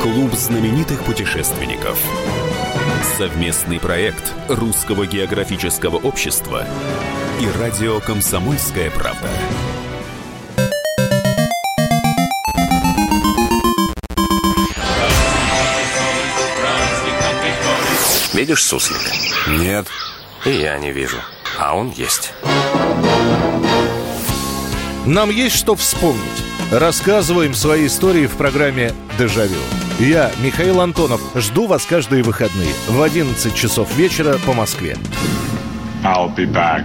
Клуб 0.03 0.33
знаменитых 0.33 1.03
путешественников. 1.03 1.99
Совместный 3.17 3.79
проект 3.79 4.31
Русского 4.47 5.07
географического 5.07 5.95
общества 5.95 6.67
и 7.41 7.47
радио 7.59 7.99
«Комсомольская 7.99 8.91
правда». 8.91 9.27
Видишь 18.35 18.63
суслика? 18.63 19.11
Нет. 19.47 19.87
И 20.45 20.51
я 20.51 20.77
не 20.77 20.91
вижу. 20.91 21.17
А 21.57 21.75
он 21.75 21.89
есть. 21.89 22.33
Нам 25.07 25.31
есть 25.31 25.55
что 25.55 25.75
вспомнить. 25.75 26.43
Рассказываем 26.71 27.53
свои 27.53 27.87
истории 27.87 28.27
в 28.27 28.35
программе 28.35 28.91
«Дежавю». 29.17 29.55
Я, 29.99 30.29
Михаил 30.43 30.81
Антонов, 30.81 31.21
жду 31.33 31.65
вас 31.65 31.85
каждые 31.85 32.23
выходные 32.23 32.73
в 32.89 33.01
11 33.01 33.55
часов 33.55 33.95
вечера 33.95 34.37
по 34.45 34.51
Москве. 34.51 34.97
I'll 36.03 36.35
be 36.35 36.45
back. 36.45 36.83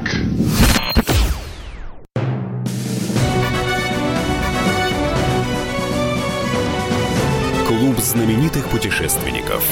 Клуб 7.67 7.99
знаменитых 7.99 8.69
путешественников. 8.69 9.65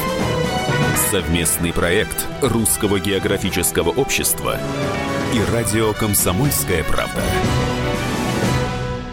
Совместный 1.12 1.72
проект 1.72 2.26
Русского 2.42 2.98
географического 2.98 3.90
общества 3.90 4.58
и 5.32 5.52
радио 5.52 5.92
«Комсомольская 5.92 6.82
правда». 6.82 7.22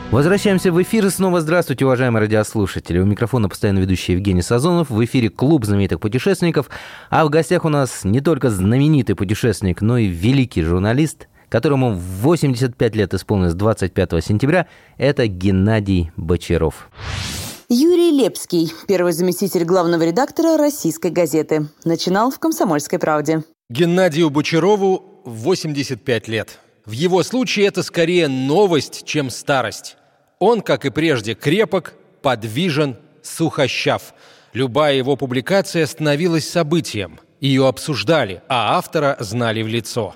Возвращаемся 0.10 0.72
в 0.72 0.82
эфир. 0.82 1.06
И 1.06 1.10
снова 1.10 1.42
здравствуйте, 1.42 1.84
уважаемые 1.84 2.22
радиослушатели. 2.22 2.98
У 2.98 3.06
микрофона 3.06 3.50
постоянно 3.50 3.80
ведущий 3.80 4.14
Евгений 4.14 4.42
Сазонов. 4.42 4.90
В 4.90 5.04
эфире 5.04 5.30
клуб 5.30 5.66
знаменитых 5.66 6.00
путешественников. 6.00 6.70
А 7.10 7.26
в 7.26 7.30
гостях 7.30 7.66
у 7.66 7.70
нас 7.70 8.06
не 8.06 8.22
только 8.22 8.50
знаменитый 8.50 9.16
путешественник, 9.16 9.82
но 9.82 9.98
и 9.98 10.08
великий 10.08 10.62
журналист, 10.62 11.28
которому 11.50 11.94
85 11.94 12.96
лет 12.96 13.14
исполнилось 13.14 13.54
25 13.54 14.24
сентября. 14.24 14.68
Это 14.98 15.28
Геннадий 15.28 16.12
Бочаров. 16.16 16.90
Юрий 17.68 18.12
Лепский, 18.12 18.72
первый 18.88 19.12
заместитель 19.12 19.66
главного 19.66 20.04
редактора 20.04 20.58
российской 20.58 21.12
газеты. 21.12 21.68
Начинал 21.84 22.32
в 22.32 22.40
«Комсомольской 22.40 22.98
правде». 22.98 23.44
Геннадию 23.70 24.30
Бочарову 24.30 25.22
85 25.26 26.30
лет. 26.30 26.60
В 26.88 26.92
его 26.92 27.22
случае 27.22 27.68
это 27.68 27.84
скорее 27.84 28.30
новость, 28.30 29.04
чем 29.06 29.30
старость. 29.30 29.98
Он, 30.40 30.62
как 30.62 30.86
и 30.86 30.90
прежде, 30.90 31.34
крепок, 31.36 31.96
подвижен, 32.22 32.96
сухощав. 33.22 34.14
Любая 34.54 34.96
его 34.96 35.18
публикация 35.18 35.86
становилась 35.86 36.48
событием. 36.48 37.20
Ее 37.42 37.68
обсуждали, 37.68 38.42
а 38.48 38.78
автора 38.78 39.18
знали 39.20 39.64
в 39.64 39.68
лицо. 39.68 40.16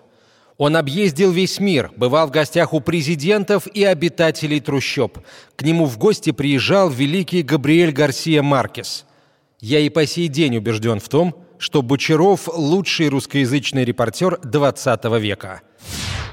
Он 0.58 0.78
объездил 0.78 1.32
весь 1.32 1.60
мир, 1.60 1.92
бывал 1.98 2.28
в 2.28 2.32
гостях 2.32 2.74
у 2.74 2.80
президентов 2.80 3.68
и 3.68 3.84
обитателей 3.84 4.62
трущоб. 4.62 5.20
К 5.58 5.63
нему 5.63 5.86
в 5.88 5.98
гости 5.98 6.32
приезжал 6.32 6.90
великий 6.90 7.42
Габриэль 7.42 7.92
Гарсия 7.92 8.42
Маркес. 8.42 9.06
Я 9.60 9.80
и 9.80 9.90
по 9.90 10.06
сей 10.06 10.30
день 10.30 10.56
убежден 10.56 11.01
в 11.01 11.10
том, 11.10 11.36
что 11.58 11.82
Бочаров– 11.82 12.48
лучший 12.54 13.10
русскоязычный 13.10 13.84
репортер 13.84 14.40
20 14.42 15.04
века. 15.20 15.62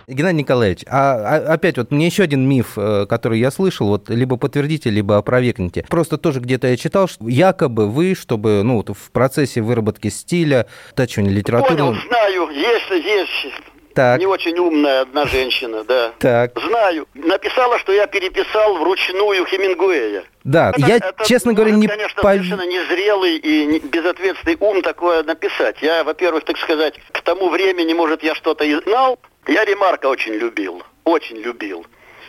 Геннадий 0.09 0.39
Николаевич, 0.39 0.85
а, 0.89 1.37
а 1.37 1.53
опять 1.53 1.77
вот 1.77 1.91
мне 1.91 2.07
еще 2.07 2.23
один 2.23 2.49
миф, 2.49 2.79
э, 2.79 3.05
который 3.07 3.39
я 3.39 3.51
слышал, 3.51 3.89
вот 3.89 4.09
либо 4.09 4.39
подтвердите, 4.39 4.89
либо 4.89 5.19
опровергните. 5.19 5.85
Просто 5.89 6.17
тоже 6.17 6.41
где-то 6.41 6.67
я 6.67 6.79
читал, 6.79 7.09
что 7.09 7.29
якобы 7.29 7.89
вы, 7.89 8.15
чтобы 8.15 8.63
ну 8.65 8.77
вот 8.77 8.89
в 8.89 9.11
процессе 9.13 9.61
выработки 9.61 10.09
стиля, 10.09 10.67
тачивания 10.95 11.31
литературы... 11.31 11.77
Понял, 11.77 11.97
знаю, 12.09 12.49
есть, 12.51 12.91
есть 12.91 13.55
так. 13.99 14.21
Не 14.21 14.27
очень 14.27 14.57
умная 14.57 15.01
одна 15.01 15.27
женщина, 15.27 15.83
да. 15.83 16.13
Так. 16.21 16.53
Знаю. 16.57 17.09
Написала, 17.15 17.81
что 17.81 17.93
я 17.93 18.07
переписал 18.07 18.79
вручную 18.79 19.45
Хемингуэя. 19.45 20.23
Да, 20.45 20.71
это, 20.71 20.87
я, 20.87 20.97
это, 20.99 21.25
честно 21.27 21.53
говоря, 21.53 21.73
не... 21.73 21.89
конечно, 21.89 22.23
пов... 22.23 22.31
совершенно 22.31 22.65
незрелый 22.65 23.39
и 23.39 23.81
безответственный 23.81 24.57
ум 24.61 24.83
такое 24.83 25.25
написать. 25.25 25.83
Я, 25.83 26.05
во-первых, 26.05 26.45
так 26.45 26.59
сказать, 26.59 26.95
к 27.11 27.23
тому 27.23 27.49
времени, 27.49 27.93
может, 27.93 28.23
я 28.23 28.37
что-то 28.37 28.65
и 28.65 28.81
знал, 28.83 29.19
я 29.49 29.65
Ремарка 29.65 30.07
очень 30.07 30.35
любил, 30.35 30.83
очень 31.05 31.39
любил. 31.39 31.87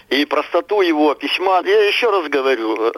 И 0.09 0.25
простоту 0.25 0.81
его 0.81 1.13
письма, 1.13 1.61
я 1.63 1.87
еще 1.87 2.09
раз 2.09 2.27
говорю, 2.29 2.91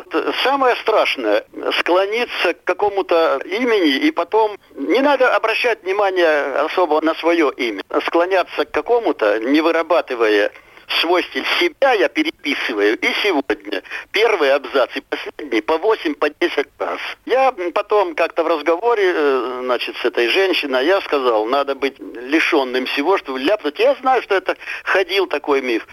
самое 0.43 0.77
страшное– 0.77 1.43
склониться 1.79 2.53
к 2.53 2.63
какому-то 2.63 3.41
имени, 3.43 3.97
и 3.97 4.11
потом 4.11 4.57
не 4.75 5.01
надо 5.01 5.35
обращать 5.35 5.83
внимание 5.83 6.55
особо 6.55 7.01
на 7.01 7.13
свое 7.15 7.51
имя. 7.57 7.81
Склоняться 8.05 8.63
к 8.63 8.71
какому-то, 8.71 9.39
не 9.39 9.59
вырабатывая 9.59 10.53
свой 10.99 11.23
стиль 11.23 11.45
себя 11.59 11.93
я 11.93 12.09
переписываю 12.09 12.97
и 12.97 13.07
сегодня. 13.23 13.83
Первый 14.11 14.53
абзац 14.53 14.89
и 14.95 15.01
последний 15.01 15.61
по 15.61 15.77
8, 15.77 16.15
по 16.15 16.29
10 16.29 16.67
раз. 16.79 16.99
Я 17.25 17.53
потом 17.73 18.15
как-то 18.15 18.43
в 18.43 18.47
разговоре, 18.47 19.13
э, 19.15 19.59
значит, 19.63 19.95
с 19.97 20.05
этой 20.05 20.27
женщиной, 20.29 20.85
я 20.85 21.01
сказал, 21.01 21.45
надо 21.45 21.75
быть 21.75 21.99
лишенным 21.99 22.85
всего, 22.85 23.17
чтобы 23.17 23.39
ляпнуть. 23.39 23.79
Я 23.79 23.95
знаю, 23.95 24.21
что 24.21 24.35
это 24.35 24.57
ходил 24.83 25.27
такой 25.27 25.61
миф. 25.61 25.87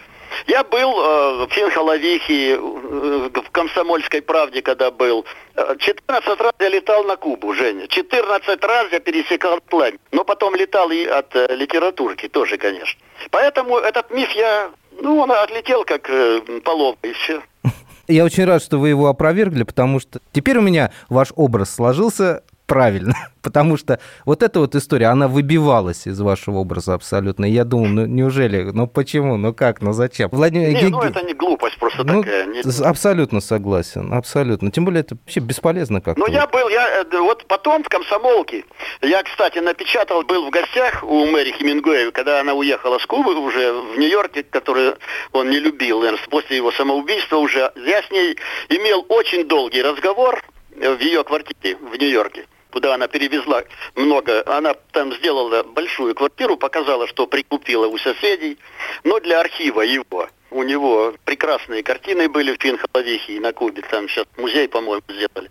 Я 0.47 0.63
был 0.63 0.91
э, 0.91 1.45
в 1.45 1.49
Финхоловихе, 1.51 2.55
э, 2.55 2.57
в 2.57 3.51
Комсомольской 3.51 4.21
правде, 4.21 4.61
когда 4.61 4.91
был. 4.91 5.25
14 5.55 6.41
раз 6.41 6.53
я 6.59 6.69
летал 6.69 7.03
на 7.03 7.15
Кубу, 7.15 7.53
Женя. 7.53 7.87
14 7.87 8.63
раз 8.63 8.87
я 8.91 8.99
пересекал 8.99 9.59
пламя. 9.61 9.97
Но 10.11 10.23
потом 10.23 10.55
летал 10.55 10.89
и 10.91 11.05
от 11.05 11.35
э, 11.35 11.55
литературки 11.55 12.27
тоже, 12.27 12.57
конечно. 12.57 12.99
Поэтому 13.31 13.77
этот 13.77 14.11
миф 14.11 14.29
я 14.31 14.71
ну, 15.01 15.19
он 15.19 15.31
отлетел 15.31 15.83
как 15.85 16.09
э, 16.09 16.41
полов, 16.63 16.97
и 17.03 17.13
все. 17.13 17.41
Я 18.07 18.25
очень 18.25 18.45
рад, 18.45 18.61
что 18.61 18.77
вы 18.79 18.89
его 18.89 19.07
опровергли, 19.07 19.63
потому 19.63 19.99
что 19.99 20.19
теперь 20.31 20.57
у 20.57 20.61
меня 20.61 20.91
ваш 21.09 21.29
образ 21.35 21.73
сложился 21.73 22.43
правильно. 22.69 23.13
Потому 23.41 23.77
что 23.77 23.99
вот 24.25 24.43
эта 24.43 24.59
вот 24.59 24.75
история, 24.75 25.07
она 25.07 25.27
выбивалась 25.27 26.05
из 26.05 26.19
вашего 26.19 26.57
образа 26.57 26.93
абсолютно. 26.93 27.45
И 27.45 27.51
я 27.51 27.63
думал, 27.63 27.87
ну 27.87 28.05
неужели, 28.05 28.69
ну 28.73 28.85
почему, 28.85 29.37
ну 29.37 29.53
как, 29.53 29.81
ну 29.81 29.93
зачем? 29.93 30.29
Владимир... 30.31 30.69
Не, 30.69 30.89
ну 30.89 31.01
это 31.01 31.21
не 31.23 31.33
глупость 31.33 31.77
просто 31.77 32.03
ну, 32.03 32.21
такая. 32.21 32.45
Не... 32.45 32.61
Абсолютно 32.83 33.41
согласен, 33.41 34.13
абсолютно. 34.13 34.71
Тем 34.71 34.85
более 34.85 35.01
это 35.01 35.15
вообще 35.15 35.39
бесполезно 35.39 36.01
как-то. 36.01 36.19
Ну 36.19 36.27
я 36.27 36.47
был, 36.47 36.67
я 36.69 37.01
э, 37.01 37.17
вот 37.17 37.45
потом 37.47 37.83
в 37.83 37.89
комсомолке, 37.89 38.65
я, 39.01 39.23
кстати, 39.23 39.59
напечатал, 39.59 40.23
был 40.23 40.47
в 40.47 40.49
гостях 40.51 41.03
у 41.03 41.25
Мэри 41.25 41.51
Хемингуэя, 41.51 42.11
когда 42.11 42.41
она 42.41 42.53
уехала 42.53 42.99
с 42.99 43.05
Кубы 43.05 43.35
уже 43.35 43.71
в 43.71 43.97
Нью-Йорке, 43.97 44.43
который 44.43 44.93
он 45.31 45.49
не 45.49 45.59
любил, 45.59 45.99
наверное, 45.99 46.19
после 46.29 46.57
его 46.57 46.71
самоубийства 46.71 47.37
уже. 47.37 47.71
Я 47.77 48.03
с 48.03 48.11
ней 48.11 48.37
имел 48.69 49.05
очень 49.07 49.47
долгий 49.47 49.81
разговор 49.81 50.43
в 50.75 50.99
ее 50.99 51.23
квартире 51.23 51.77
в 51.77 51.95
Нью-Йорке 51.95 52.45
куда 52.71 52.95
она 52.95 53.07
перевезла 53.07 53.63
много. 53.95 54.43
Она 54.45 54.75
там 54.91 55.13
сделала 55.13 55.63
большую 55.63 56.15
квартиру, 56.15 56.57
показала, 56.57 57.07
что 57.07 57.27
прикупила 57.27 57.87
у 57.87 57.97
соседей. 57.97 58.57
Но 59.03 59.19
для 59.19 59.39
архива 59.39 59.81
его. 59.81 60.29
У 60.51 60.63
него 60.63 61.13
прекрасные 61.25 61.83
картины 61.83 62.27
были 62.27 62.55
в 62.55 62.61
Финхоловихе 62.61 63.33
и 63.33 63.39
на 63.39 63.53
Кубе. 63.53 63.83
Там 63.83 64.09
сейчас 64.09 64.25
музей, 64.37 64.67
по-моему, 64.67 65.03
сделали. 65.07 65.49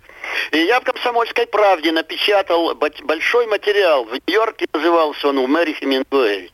И 0.51 0.59
я 0.59 0.81
в 0.81 0.85
«Комсомольской 0.85 1.47
правде» 1.47 1.93
напечатал 1.93 2.75
большой 2.75 3.47
материал. 3.47 4.05
В 4.05 4.13
Нью-Йорке 4.13 4.67
назывался 4.73 5.29
он 5.29 5.39
у 5.39 5.47
Мэри 5.47 5.75
Хемингуэй. 5.75 6.53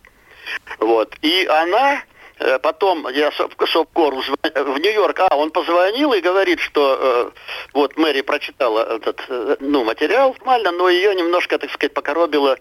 Вот. 0.79 1.15
И 1.23 1.47
она 1.47 2.03
потом 2.63 3.09
я 3.09 3.31
Совкору 3.33 4.21
в 4.21 4.79
Нью-Йорк, 4.79 5.21
а 5.21 5.37
он 5.37 5.51
позвонил 5.51 6.13
и 6.13 6.21
говорит, 6.21 6.61
что 6.61 6.99
э, 6.99 7.31
вот 7.73 7.97
Мэри 7.97 8.23
прочитала 8.23 8.97
этот 8.97 9.25
э, 9.29 9.57
ну, 9.61 9.85
материал 9.85 10.35
нормально, 10.39 10.73
но 10.73 10.89
ее 10.89 11.15
немножко, 11.15 11.59
так 11.59 11.71
сказать, 11.71 11.95
покоробило 11.95 12.59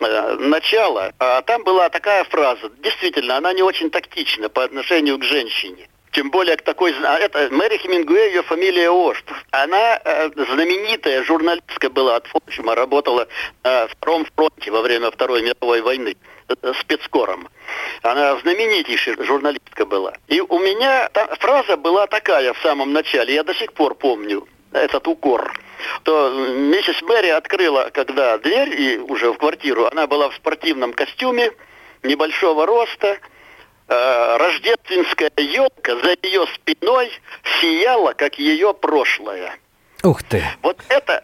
э, 0.00 0.36
начало. 0.38 1.12
А 1.18 1.42
там 1.42 1.64
была 1.64 1.88
такая 1.88 2.24
фраза, 2.24 2.70
действительно, 2.78 3.36
она 3.36 3.52
не 3.52 3.62
очень 3.62 3.90
тактична 3.90 4.48
по 4.48 4.64
отношению 4.64 5.18
к 5.18 5.24
женщине. 5.24 5.88
Тем 6.12 6.30
более 6.30 6.56
к 6.56 6.62
такой... 6.62 6.94
А 7.04 7.18
это 7.18 7.48
Мэри 7.50 7.76
Хемингуэй, 7.76 8.30
ее 8.30 8.42
фамилия 8.42 8.90
Ошт. 8.90 9.24
Она 9.50 10.00
э, 10.02 10.30
знаменитая 10.34 11.22
журналистка 11.24 11.90
была 11.90 12.16
от 12.16 12.26
Форчума, 12.26 12.74
работала 12.74 13.28
на 13.62 13.86
Втором 13.88 14.26
фронте 14.34 14.70
во 14.70 14.80
время 14.80 15.10
Второй 15.10 15.42
мировой 15.42 15.82
войны 15.82 16.16
э, 16.16 16.35
спецкором. 16.80 17.48
Она 18.02 18.36
знаменитейшая 18.38 19.22
журналистка 19.22 19.86
была. 19.86 20.14
И 20.28 20.40
у 20.40 20.58
меня 20.58 21.08
та, 21.10 21.34
фраза 21.36 21.76
была 21.76 22.06
такая 22.06 22.52
в 22.52 22.58
самом 22.58 22.92
начале, 22.92 23.34
я 23.34 23.44
до 23.44 23.54
сих 23.54 23.72
пор 23.72 23.94
помню 23.94 24.46
этот 24.72 25.06
укор 25.08 25.52
то 26.02 26.30
миссис 26.30 27.00
Мэри 27.02 27.28
открыла, 27.28 27.90
когда 27.92 28.38
дверь 28.38 28.80
и 28.80 28.98
уже 28.98 29.32
в 29.32 29.38
квартиру, 29.38 29.86
она 29.86 30.06
была 30.06 30.28
в 30.28 30.34
спортивном 30.34 30.92
костюме, 30.92 31.52
небольшого 32.02 32.66
роста, 32.66 33.18
э, 33.88 34.36
рождественская 34.36 35.32
елка 35.36 35.96
за 35.96 36.16
ее 36.22 36.46
спиной 36.54 37.10
сияла, 37.60 38.12
как 38.12 38.38
ее 38.38 38.74
прошлое. 38.74 39.56
Ух 40.02 40.22
ты! 40.22 40.44
Вот 40.62 40.78
это 40.88 41.22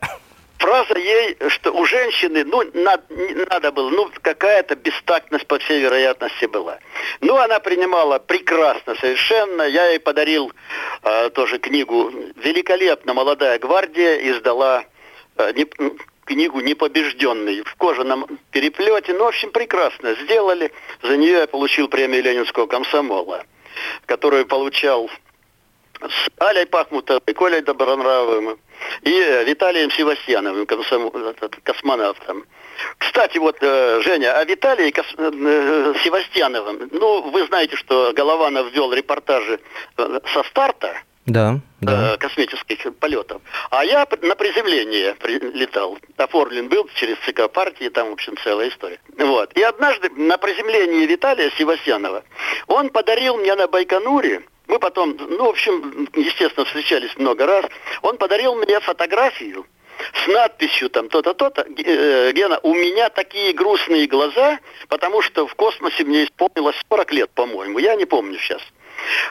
фраза 0.63 0.97
ей, 0.97 1.37
что 1.49 1.73
у 1.73 1.85
женщины, 1.85 2.45
ну, 2.45 2.63
надо, 2.73 3.03
надо 3.51 3.73
было, 3.73 3.91
ну, 3.91 4.11
какая-то 4.23 4.77
бестактность, 4.77 5.47
по 5.47 5.59
всей 5.59 5.81
вероятности, 5.81 6.47
была. 6.47 6.79
Ну, 7.21 7.37
она 7.37 7.59
принимала 7.59 8.19
прекрасно 8.21 8.95
совершенно. 8.95 9.63
Я 9.63 9.89
ей 9.89 9.99
подарил 9.99 10.53
э, 11.03 11.31
тоже 11.31 11.59
книгу 11.59 12.13
«Великолепно 12.37 13.13
молодая 13.13 13.59
гвардия» 13.59 14.17
издала 14.31 14.85
э, 15.37 15.53
не, 15.55 15.67
книгу 16.25 16.61
«Непобежденный» 16.61 17.63
в 17.63 17.75
кожаном 17.75 18.39
переплете. 18.53 19.13
Ну, 19.15 19.25
в 19.25 19.29
общем, 19.29 19.51
прекрасно 19.51 20.15
сделали. 20.15 20.73
За 21.03 21.17
нее 21.17 21.39
я 21.39 21.47
получил 21.49 21.89
премию 21.89 22.23
Ленинского 22.23 22.67
комсомола, 22.67 23.45
которую 24.07 24.47
получал 24.47 25.11
с 26.09 26.31
Алей 26.39 26.67
Пахмутовой, 26.67 27.21
Колей 27.35 27.61
Добронравовым 27.61 28.59
и 29.03 29.11
Виталием 29.47 29.91
Севастьяновым, 29.91 30.67
космонавтом. 31.65 32.45
Кстати, 32.99 33.39
вот, 33.39 33.59
э, 33.61 34.01
Женя, 34.03 34.39
о 34.39 34.45
Виталии 34.45 34.91
Кос... 34.91 35.07
Э, 35.17 35.95
Севастьяновым. 36.03 36.89
Ну, 36.91 37.31
вы 37.31 37.47
знаете, 37.47 37.77
что 37.77 38.13
Голованов 38.15 38.73
ввел 38.73 38.93
репортажи 38.93 39.61
э, 39.97 40.21
со 40.33 40.43
старта 40.45 40.97
да, 41.27 41.61
да. 41.81 42.17
космических 42.19 42.95
полетов. 42.97 43.43
А 43.71 43.85
я 43.85 44.07
на 44.23 44.35
приземление 44.35 45.17
летал. 45.55 45.99
Оформлен 46.17 46.69
был 46.69 46.89
через 46.95 47.17
ЦК 47.19 47.51
партии, 47.51 47.89
там, 47.89 48.11
в 48.11 48.13
общем, 48.15 48.37
целая 48.43 48.69
история. 48.69 48.99
Вот. 49.19 49.53
И 49.57 49.63
однажды 49.63 50.11
на 50.11 50.39
приземлении 50.39 51.07
Виталия 51.07 51.51
Севастьянова 51.57 52.25
он 52.67 52.91
подарил 52.91 53.37
мне 53.37 53.55
на 53.55 53.69
Байконуре 53.69 54.43
мы 54.67 54.79
потом, 54.79 55.17
ну, 55.19 55.47
в 55.47 55.51
общем, 55.51 56.09
естественно, 56.15 56.65
встречались 56.65 57.17
много 57.17 57.47
раз. 57.47 57.67
Он 58.03 58.17
подарил 58.17 58.55
мне 58.55 58.81
фотографию 58.81 59.67
с 60.25 60.27
надписью 60.27 60.91
там 60.91 61.09
то-то, 61.09 61.35
то-то. 61.35 61.63
Э, 61.63 62.33
Гена, 62.33 62.59
у 62.63 62.75
меня 62.75 63.11
такие 63.11 63.53
грустные 63.53 64.07
глаза, 64.07 64.59
потому 64.89 65.23
что 65.23 65.47
в 65.47 65.55
космосе 65.55 66.05
мне 66.05 66.25
исполнилось 66.25 66.77
40 66.89 67.13
лет, 67.13 67.31
по-моему. 67.31 67.79
Я 67.79 67.95
не 67.95 68.05
помню 68.05 68.39
сейчас. 68.39 68.63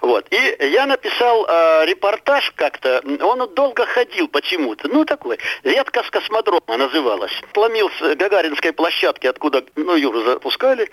Вот. 0.01 0.27
И 0.31 0.65
я 0.65 0.85
написал 0.85 1.45
э, 1.47 1.85
репортаж 1.85 2.51
как-то, 2.55 3.01
он 3.21 3.53
долго 3.53 3.85
ходил 3.85 4.27
почему-то, 4.27 4.87
ну 4.87 5.05
такой, 5.05 5.37
ветка 5.63 6.03
с 6.03 6.09
космодрома 6.09 6.77
называлась. 6.77 7.31
Сломился 7.53 8.15
Гагаринской 8.15 8.73
площадки, 8.73 9.27
откуда, 9.27 9.63
ну, 9.75 9.95
Юру 9.95 10.23
запускали. 10.23 10.89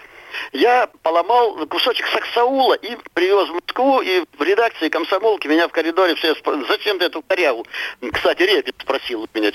Я 0.53 0.89
поломал 1.03 1.67
кусочек 1.67 2.07
саксаула 2.09 2.75
и 2.75 2.97
привез 3.15 3.49
в 3.49 3.55
Москву, 3.55 4.01
и 4.01 4.25
в 4.37 4.43
редакции 4.43 4.89
комсомолки 4.89 5.47
меня 5.47 5.69
в 5.69 5.73
коридоре 5.73 6.15
все 6.17 6.35
спрашивали, 6.35 6.67
зачем 6.69 6.99
ты 6.99 7.07
эту 7.07 7.23
корягу? 7.23 7.67
Кстати, 8.13 8.43
Репин 8.43 8.75
спросил 8.81 9.29
меня, 9.35 9.53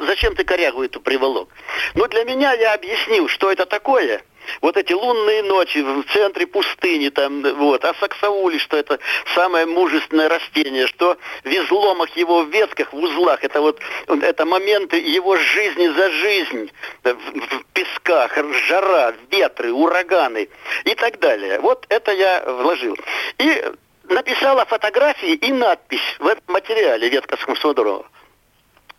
зачем 0.00 0.34
ты 0.34 0.44
корягу 0.44 0.82
эту 0.82 1.00
приволок? 1.00 1.48
Ну, 1.94 2.06
для 2.08 2.24
меня 2.24 2.52
я 2.54 2.74
объяснил, 2.74 3.28
что 3.28 3.50
это 3.50 3.66
такое– 3.66 4.22
вот 4.60 4.76
эти 4.76 4.92
лунные 4.92 5.42
ночи 5.42 5.78
в 5.78 6.04
центре 6.12 6.46
пустыни, 6.46 7.08
там, 7.08 7.42
вот, 7.56 7.84
а 7.84 7.94
саксаули, 7.94 8.58
что 8.58 8.76
это 8.76 8.98
самое 9.34 9.66
мужественное 9.66 10.28
растение, 10.28 10.86
что 10.86 11.16
в 11.44 11.48
изломах 11.48 12.16
его 12.16 12.42
в 12.42 12.50
ветках, 12.50 12.92
в 12.92 12.96
узлах, 12.96 13.44
это 13.44 13.60
вот, 13.60 13.80
это 14.08 14.44
моменты 14.44 14.98
его 14.98 15.36
жизни 15.36 15.88
за 15.88 16.10
жизнь, 16.10 16.70
в, 17.04 17.14
в 17.14 17.64
песках, 17.72 18.36
жара, 18.68 19.14
ветры, 19.30 19.72
ураганы 19.72 20.48
и 20.84 20.94
так 20.94 21.18
далее. 21.18 21.60
Вот 21.60 21.86
это 21.88 22.12
я 22.12 22.42
вложил. 22.46 22.96
И 23.38 23.64
написала 24.08 24.64
фотографии 24.64 25.34
и 25.34 25.52
надпись 25.52 26.16
в 26.18 26.26
этом 26.26 26.44
материале 26.48 27.08
ветка 27.08 27.36
Скомсодрова 27.36 28.06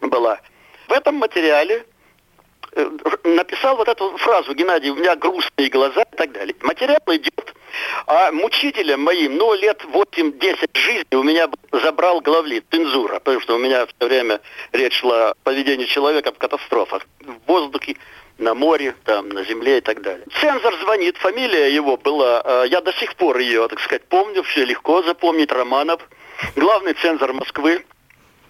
была. 0.02 0.40
В 0.88 0.92
этом 0.92 1.16
материале 1.16 1.86
написал 3.24 3.76
вот 3.76 3.88
эту 3.88 4.16
фразу, 4.18 4.54
Геннадий, 4.54 4.90
у 4.90 4.96
меня 4.96 5.16
грустные 5.16 5.70
глаза 5.70 6.04
и 6.04 6.16
так 6.16 6.32
далее. 6.32 6.56
Материал 6.62 7.02
идет, 7.08 7.54
а 8.06 8.32
мучителем 8.32 9.02
моим, 9.02 9.38
ну, 9.38 9.54
лет 9.54 9.84
8-10 9.84 10.70
жизни 10.74 11.16
у 11.16 11.24
меня 11.24 11.50
забрал 11.72 12.22
главлит, 12.22 12.66
цензура, 12.72 13.20
потому 13.20 13.42
что 13.42 13.56
у 13.56 13.60
меня 13.60 13.86
все 13.86 14.08
время 14.08 14.40
речь 14.72 15.00
шла 15.00 15.32
о 15.32 15.34
поведении 15.44 15.86
человека 15.86 16.32
в 16.32 16.38
катастрофах, 16.38 17.06
в 17.22 17.48
воздухе, 17.48 17.98
на 18.38 18.54
море, 18.54 18.96
там, 19.04 19.30
на 19.30 19.44
земле 19.44 19.80
и 19.80 19.82
так 19.82 20.02
далее. 20.02 20.24
Цензор 20.40 20.76
звонит, 20.82 21.18
фамилия 21.18 21.74
его 21.74 21.98
была, 21.98 22.42
э, 22.46 22.66
я 22.70 22.82
до 22.82 22.94
сих 22.94 23.16
пор 23.16 23.40
ее, 23.40 23.68
так 23.68 23.80
сказать, 23.80 24.04
помню, 24.08 24.44
все 24.44 24.64
легко 24.64 25.02
запомнить, 25.02 25.52
Романов, 25.52 26.02
главный 26.56 26.94
цензор 26.94 27.34
Москвы, 27.34 27.84
Э, 27.84 27.97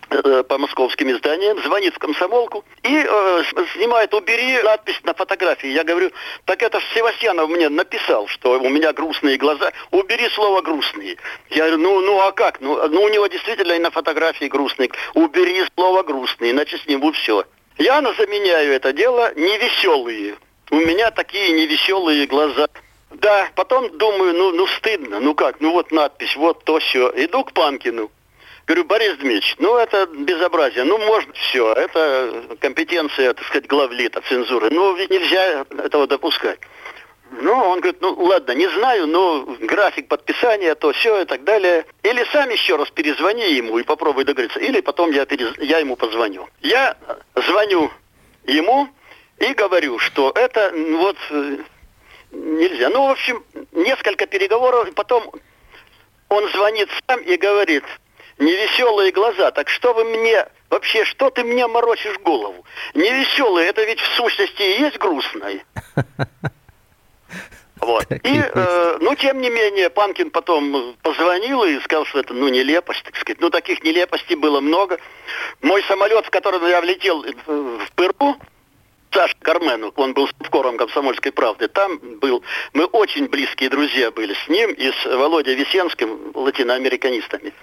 по 0.10 0.58
московским 0.58 1.12
изданиям, 1.12 1.62
звонит 1.64 1.94
в 1.96 2.00
комсомолку 2.00 2.64
и 2.84 3.06
э, 3.08 3.44
снимает 3.74 4.14
«Убери» 4.14 4.62
надпись 4.64 5.00
на 5.04 5.14
фотографии. 5.14 5.68
Я 5.68 5.84
говорю, 5.84 6.12
так 6.46 6.62
это 6.62 6.80
Севастьянов 6.94 7.50
мне 7.50 7.70
написал, 7.70 8.28
что 8.28 8.60
у 8.60 8.70
меня 8.70 8.94
грустные 8.94 9.38
глаза. 9.38 9.72
Убери 9.92 10.30
слово 10.30 10.62
«грустные». 10.62 11.18
Я 11.50 11.68
говорю, 11.68 11.78
ну, 11.78 12.02
ну 12.02 12.20
а 12.22 12.32
как? 12.32 12.62
Ну, 12.62 12.88
ну 12.88 13.04
у 13.04 13.10
него 13.10 13.28
действительно 13.28 13.74
и 13.74 13.80
на 13.80 13.92
фотографии 13.92 14.46
грустные. 14.46 14.90
Убери 15.14 15.64
слово 15.76 16.04
«грустные», 16.04 16.52
иначе 16.52 16.78
сниму 16.80 17.12
все. 17.12 17.44
Я 17.78 18.02
заменяю 18.02 18.74
это 18.74 18.94
дело 18.94 19.34
невеселые. 19.36 20.36
У 20.72 20.78
меня 20.78 21.12
такие 21.12 21.52
невеселые 21.52 22.26
глаза. 22.28 22.68
Да, 23.12 23.50
потом 23.56 23.98
думаю, 23.98 24.34
ну, 24.34 24.52
ну 24.52 24.68
стыдно, 24.68 25.20
ну 25.20 25.34
как, 25.34 25.62
ну 25.62 25.72
вот 25.72 25.92
надпись, 25.92 26.36
вот 26.36 26.66
то 26.66 26.80
все. 26.80 27.12
Иду 27.16 27.44
к 27.44 27.54
Панкину. 27.54 28.12
Говорю, 28.68 28.84
Борис 28.84 29.16
Дмитриевич, 29.16 29.56
ну 29.60 29.78
это 29.78 30.08
безобразие, 30.08 30.84
ну 30.84 30.98
можно 30.98 31.32
все, 31.32 31.72
это 31.72 32.58
компетенция, 32.60 33.34
так 33.34 33.46
сказать, 33.46 33.66
главлита, 33.66 34.20
цензуры, 34.28 34.70
ну 34.72 34.94
ведь 34.94 35.10
нельзя 35.10 35.66
этого 35.70 36.06
допускать. 36.06 36.60
Ну, 37.32 37.54
он 37.54 37.80
говорит, 37.80 38.02
ну 38.02 38.14
ладно, 38.14 38.52
не 38.52 38.68
знаю, 38.68 39.08
но 39.08 39.46
график 39.62 40.10
подписания, 40.10 40.76
то 40.76 40.92
все 40.92 41.22
и 41.22 41.26
так 41.26 41.44
далее. 41.46 41.86
Или 42.04 42.26
сам 42.32 42.50
еще 42.50 42.76
раз 42.76 42.90
перезвони 42.90 43.54
ему 43.54 43.78
и 43.80 43.84
попробуй 43.84 44.26
договориться, 44.26 44.60
или 44.60 44.82
потом 44.82 45.12
я, 45.12 45.26
перез... 45.26 45.54
я 45.60 45.80
ему 45.80 45.96
позвоню. 45.96 46.48
Я 46.62 46.98
звоню 47.36 47.90
ему 48.46 48.90
и 49.40 49.54
говорю, 49.54 50.00
что 50.00 50.32
это 50.36 50.74
вот 50.74 51.18
э, 51.30 51.58
нельзя. 52.32 52.90
Ну, 52.90 53.08
в 53.08 53.12
общем, 53.12 53.44
несколько 53.72 54.26
переговоров, 54.26 54.94
потом 54.94 55.30
он 56.30 56.50
звонит 56.50 56.90
сам 57.08 57.20
и 57.22 57.36
говорит, 57.36 57.84
невеселые 58.38 59.12
глаза, 59.12 59.52
так 59.52 59.70
что 59.70 59.94
вы 59.94 60.04
мне, 60.04 60.48
вообще, 60.70 61.06
что 61.06 61.30
ты 61.30 61.44
мне 61.44 61.68
морочишь 61.68 62.18
голову? 62.20 62.66
Невеселые, 62.94 63.70
это 63.70 63.84
ведь 63.84 64.00
в 64.00 64.16
сущности 64.16 64.62
и 64.62 64.82
есть 64.82 64.98
грустное. 64.98 65.64
Вот. 67.80 68.06
И, 68.12 68.18
э, 68.24 68.98
ну, 69.00 69.16
тем 69.16 69.40
не 69.40 69.50
менее, 69.50 69.90
Панкин 69.90 70.32
потом 70.32 70.96
позвонил 71.04 71.64
и 71.64 71.80
сказал, 71.82 72.06
что 72.06 72.20
это, 72.20 72.34
ну, 72.34 72.48
нелепость, 72.48 73.04
так 73.04 73.16
сказать. 73.16 73.40
Ну, 73.40 73.50
таких 73.50 73.84
нелепостей 73.84 74.36
было 74.36 74.60
много. 74.60 74.98
Мой 75.62 75.84
самолет, 75.84 76.26
в 76.26 76.30
котором 76.30 76.68
я 76.68 76.82
влетел 76.82 77.24
в 77.46 77.92
Перу, 77.96 78.36
Саша 79.12 79.36
Кармену, 79.42 79.94
он 79.96 80.14
был 80.14 80.28
в 80.28 80.50
кором 80.50 80.78
комсомольской 80.78 81.32
правды, 81.32 81.68
там 81.68 81.98
был, 82.20 82.44
мы 82.74 82.86
очень 82.86 83.28
близкие 83.28 83.70
друзья 83.70 84.12
были 84.12 84.34
с 84.34 84.48
ним 84.48 84.72
и 84.72 84.92
с 84.92 85.06
Володей 85.06 85.56
Весенским, 85.56 86.32
латиноамериканистами. 86.34 87.54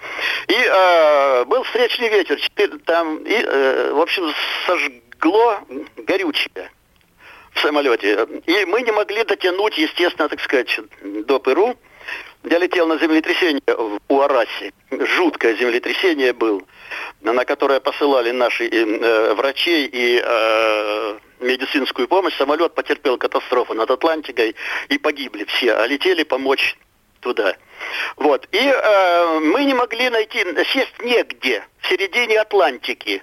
И 0.48 0.54
э, 0.54 1.44
был 1.44 1.62
встречный 1.64 2.09
ветер, 2.09 2.38
там, 2.87 3.18
и, 3.18 3.35
э, 3.35 3.92
в 3.92 4.00
общем, 4.00 4.33
сожгло 4.66 5.61
горючее 5.96 6.70
в 7.52 7.61
самолете. 7.61 8.26
И 8.46 8.64
мы 8.64 8.83
не 8.83 8.92
могли 8.92 9.24
дотянуть, 9.24 9.78
естественно, 9.78 10.28
так 10.28 10.40
сказать, 10.40 10.80
до 11.02 11.38
Перу. 11.38 11.76
Я 12.42 12.59
летел 12.59 12.87
на 12.87 12.98
землетрясение 12.98 13.62
в 13.66 13.98
Уарасе. 14.09 14.72
Жуткое 14.90 15.57
землетрясение 15.57 16.33
было, 16.35 16.61
на 17.22 17.44
которое 17.44 17.80
посылали 17.80 18.33
наши 18.33 18.68
э, 18.68 19.35
врачей 19.35 19.87
и 19.87 20.20
э, 20.22 21.18
медицинскую 21.40 22.08
помощь. 22.08 22.36
Самолет 22.36 22.74
потерпел 22.74 23.18
катастрофу 23.18 23.74
над 23.74 23.90
Атлантикой 23.90 24.54
и 24.88 24.98
погибли 24.98 25.44
все, 25.44 25.74
а 25.74 25.86
летели 25.86 26.22
помочь 26.22 26.76
туда. 27.20 27.56
Вот. 28.16 28.46
И 28.52 28.58
э, 28.58 29.38
мы 29.40 29.64
не 29.64 29.74
могли 29.74 30.10
найти, 30.10 30.44
сесть 30.72 30.98
негде, 31.02 31.64
в 31.80 31.88
середине 31.88 32.40
Атлантики 32.40 33.22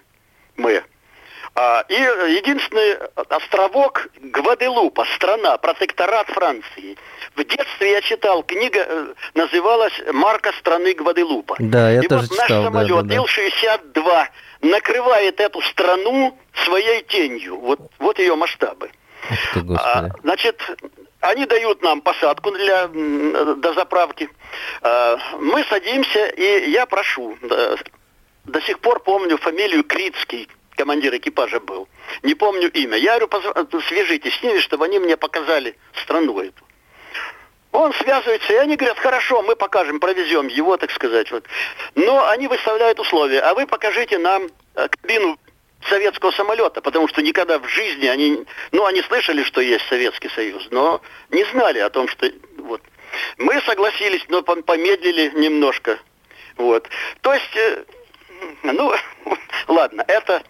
мы. 0.57 0.83
А, 1.53 1.83
и 1.89 1.93
единственный 1.93 2.93
островок 3.29 4.07
Гваделупа, 4.21 5.05
страна, 5.15 5.57
протекторат 5.57 6.27
Франции. 6.27 6.97
В 7.35 7.43
детстве 7.43 7.91
я 7.91 8.01
читал, 8.01 8.43
книга 8.43 8.85
э, 8.87 9.13
называлась 9.33 9.93
«Марка 10.13 10.53
страны 10.59 10.93
Гваделупа». 10.93 11.57
Да, 11.59 11.91
я 11.91 12.01
и 12.01 12.07
тоже 12.07 12.27
вот 12.27 12.37
наш 12.37 12.47
читал, 12.47 12.63
самолет 12.63 13.07
да, 13.07 13.15
да, 13.15 13.15
Ил-62 13.15 14.27
накрывает 14.61 15.39
эту 15.39 15.61
страну 15.61 16.37
своей 16.65 17.03
тенью. 17.03 17.57
Вот, 17.59 17.79
вот 17.99 18.19
ее 18.19 18.35
масштабы. 18.35 18.91
Ты, 19.53 19.63
а, 19.77 20.09
значит, 20.23 20.59
они 21.19 21.45
дают 21.45 21.81
нам 21.81 22.01
посадку 22.01 22.51
для 22.51 22.87
дозаправки. 22.87 24.29
А, 24.81 25.17
мы 25.39 25.63
садимся, 25.65 26.27
и 26.27 26.71
я 26.71 26.85
прошу, 26.85 27.37
до 28.45 28.61
сих 28.61 28.79
пор 28.79 29.01
помню 29.01 29.37
фамилию 29.37 29.83
Крицкий, 29.83 30.47
командир 30.75 31.15
экипажа 31.15 31.59
был. 31.59 31.87
Не 32.23 32.33
помню 32.33 32.71
имя. 32.71 32.97
Я 32.97 33.19
говорю, 33.19 33.81
свяжитесь 33.81 34.35
с 34.35 34.43
ними, 34.43 34.59
чтобы 34.59 34.85
они 34.85 34.99
мне 34.99 35.17
показали 35.17 35.75
страну 36.03 36.39
эту. 36.39 36.63
Он 37.71 37.93
связывается, 37.93 38.51
и 38.51 38.57
они 38.57 38.75
говорят, 38.75 38.99
хорошо, 38.99 39.41
мы 39.43 39.55
покажем, 39.55 39.99
провезем 39.99 40.47
его, 40.47 40.75
так 40.77 40.91
сказать. 40.91 41.31
Вот. 41.31 41.45
Но 41.95 42.27
они 42.27 42.47
выставляют 42.47 42.99
условия, 42.99 43.39
а 43.41 43.53
вы 43.53 43.65
покажите 43.65 44.17
нам 44.17 44.49
э, 44.75 44.87
кабину 44.89 45.39
советского 45.87 46.31
самолета, 46.31 46.81
потому 46.81 47.07
что 47.07 47.21
никогда 47.21 47.59
в 47.59 47.67
жизни 47.67 48.07
они, 48.07 48.45
ну, 48.71 48.85
они 48.85 49.01
слышали, 49.03 49.43
что 49.43 49.61
есть 49.61 49.87
Советский 49.87 50.29
Союз, 50.29 50.67
но 50.69 51.01
не 51.29 51.43
знали 51.45 51.79
о 51.79 51.89
том, 51.89 52.07
что 52.07 52.29
вот. 52.57 52.81
Мы 53.37 53.61
согласились, 53.61 54.23
но 54.29 54.41
помедлили 54.41 55.31
немножко. 55.35 55.99
Вот. 56.57 56.87
То 57.21 57.33
есть, 57.33 57.55
э, 57.55 57.83
ну, 58.63 58.93
ладно, 59.67 60.03
это 60.07 60.43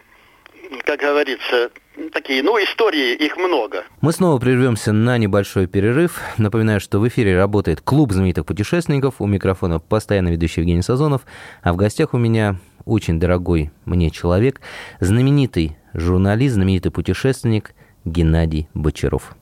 как 0.84 1.00
говорится, 1.00 1.72
такие, 2.10 2.42
ну, 2.44 2.58
истории, 2.58 3.14
их 3.16 3.38
много. 3.38 3.84
Мы 4.02 4.12
снова 4.12 4.40
прервемся 4.40 4.92
на 4.92 5.18
небольшой 5.18 5.68
перерыв. 5.68 6.20
Напоминаю, 6.38 6.80
что 6.80 7.00
в 7.00 7.08
эфире 7.08 7.38
работает 7.38 7.82
клуб 7.82 8.12
знаменитых 8.12 8.46
путешественников. 8.46 9.16
У 9.20 9.28
микрофона 9.28 9.80
постоянно 9.80 10.30
ведущий 10.30 10.62
Евгений 10.62 10.82
Сазонов. 10.82 11.22
А 11.62 11.74
в 11.74 11.76
гостях 11.76 12.14
у 12.14 12.18
меня 12.18 12.56
очень 12.86 13.20
дорогой 13.20 13.72
мне 13.86 14.10
человек, 14.10 14.62
знаменитый 15.00 15.78
журналист, 15.94 16.56
знаменитый 16.56 16.92
путешественник 16.92 17.74
Геннадий 18.06 18.68
Бочаров. 18.74 19.36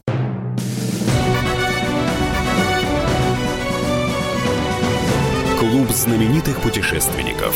Клуб 5.59 5.89
знаменитых 5.89 6.59
путешественников. 6.61 7.55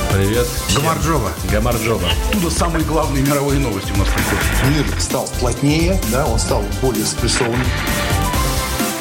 Привет. 0.13 0.45
Гамарджоба. 0.75 1.31
Гамарджоба. 1.49 2.09
Оттуда 2.29 2.49
самые 2.49 2.83
главные 2.83 3.23
мировые 3.23 3.61
новости 3.61 3.93
у 3.93 3.97
нас 3.97 4.09
приходят. 4.09 4.43
Мир 4.69 4.99
стал 4.99 5.25
плотнее, 5.39 5.97
да, 6.11 6.25
он 6.25 6.37
стал 6.37 6.63
более 6.81 7.05
спрессованным. 7.05 7.65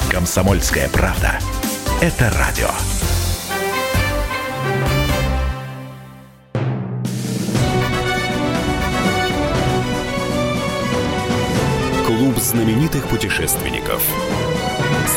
Комсомольская 0.08 0.88
правда. 0.88 1.40
Это 2.00 2.30
радио. 2.38 2.68
Клуб 12.06 12.38
знаменитых 12.38 13.08
путешественников. 13.08 14.00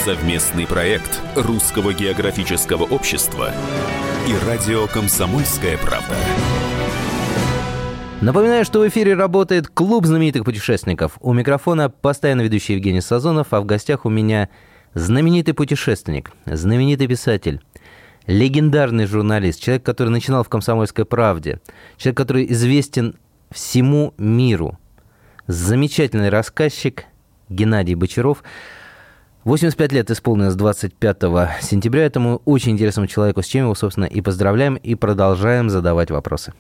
Совместный 0.04 0.66
проект 0.66 1.22
Русского 1.36 1.94
географического 1.94 2.84
общества 2.84 3.54
и 4.28 4.48
радио 4.48 4.88
«Комсомольская 4.88 5.78
правда». 5.78 6.16
Напоминаю, 8.22 8.64
что 8.64 8.80
в 8.80 8.88
эфире 8.88 9.16
работает 9.16 9.68
клуб 9.68 10.06
знаменитых 10.06 10.46
путешественников. 10.46 11.18
У 11.20 11.34
микрофона 11.34 11.90
постоянно 11.90 12.42
ведущий 12.42 12.74
Евгений 12.74 13.02
Сазонов, 13.02 13.48
а 13.52 13.60
в 13.60 13.66
гостях 13.66 14.06
у 14.06 14.10
меня 14.10 14.48
знаменитый 14.94 15.54
путешественник, 15.54 16.32
знаменитый 16.46 17.08
писатель, 17.08 17.60
легендарный 18.26 19.08
журналист, 19.08 19.62
человек, 19.62 19.84
который 19.84 20.10
начинал 20.10 20.44
в 20.46 20.50
«Комсомольской 20.50 21.04
правде», 21.04 21.60
человек, 21.98 22.18
который 22.18 22.50
известен 22.54 23.16
всему 23.52 24.14
миру, 24.18 24.80
замечательный 25.48 26.30
рассказчик 26.30 27.06
Геннадий 27.50 27.96
Бочаров. 27.96 28.44
85 29.46 29.92
лет 29.92 30.10
исполнилось 30.10 30.56
25 30.56 31.18
сентября 31.62 32.06
этому 32.06 32.42
очень 32.46 32.72
интересному 32.72 33.08
человеку, 33.08 33.42
с 33.42 33.46
чем 33.46 33.66
его, 33.66 33.76
собственно, 33.76 34.06
и 34.06 34.22
поздравляем, 34.22 34.76
и 34.76 34.96
продолжаем 34.96 35.70
задавать 35.70 36.12
вопросы. 36.12 36.54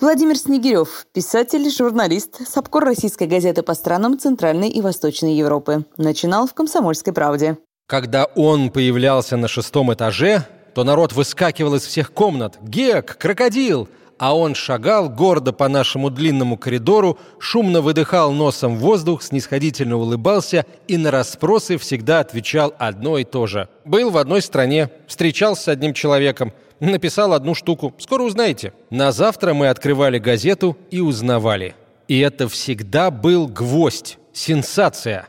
Владимир 0.00 0.36
Снегирев, 0.36 1.06
писатель, 1.12 1.68
журналист, 1.70 2.46
сапкор 2.48 2.84
российской 2.84 3.26
газеты 3.26 3.62
по 3.62 3.74
странам 3.74 4.18
Центральной 4.18 4.68
и 4.68 4.80
Восточной 4.80 5.34
Европы. 5.34 5.84
Начинал 5.96 6.46
в 6.46 6.54
«Комсомольской 6.54 7.12
правде». 7.12 7.58
Когда 7.86 8.24
он 8.24 8.70
появлялся 8.70 9.36
на 9.36 9.48
шестом 9.48 9.92
этаже, 9.92 10.44
то 10.74 10.84
народ 10.84 11.12
выскакивал 11.12 11.74
из 11.74 11.82
всех 11.82 12.12
комнат. 12.12 12.58
«Гек! 12.62 13.16
Крокодил!» 13.18 13.88
А 14.24 14.34
он 14.34 14.54
шагал 14.54 15.10
гордо 15.10 15.52
по 15.52 15.68
нашему 15.68 16.08
длинному 16.08 16.56
коридору, 16.56 17.18
шумно 17.38 17.82
выдыхал 17.82 18.32
носом 18.32 18.78
воздух, 18.78 19.22
снисходительно 19.22 19.98
улыбался 19.98 20.64
и 20.88 20.96
на 20.96 21.10
расспросы 21.10 21.76
всегда 21.76 22.20
отвечал 22.20 22.72
одно 22.78 23.18
и 23.18 23.24
то 23.24 23.46
же. 23.46 23.68
«Был 23.84 24.08
в 24.08 24.16
одной 24.16 24.40
стране, 24.40 24.88
встречался 25.06 25.64
с 25.64 25.68
одним 25.68 25.92
человеком, 25.92 26.54
Написал 26.80 27.34
одну 27.34 27.54
штуку. 27.54 27.94
Скоро 27.98 28.22
узнаете. 28.22 28.72
На 28.88 29.12
завтра 29.12 29.52
мы 29.52 29.68
открывали 29.68 30.18
газету 30.18 30.76
и 30.90 31.00
узнавали. 31.00 31.74
И 32.08 32.18
это 32.18 32.48
всегда 32.48 33.10
был 33.10 33.46
гвоздь, 33.46 34.16
сенсация. 34.32 35.28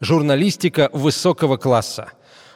Журналистика 0.00 0.90
высокого 0.92 1.56
класса. 1.56 2.10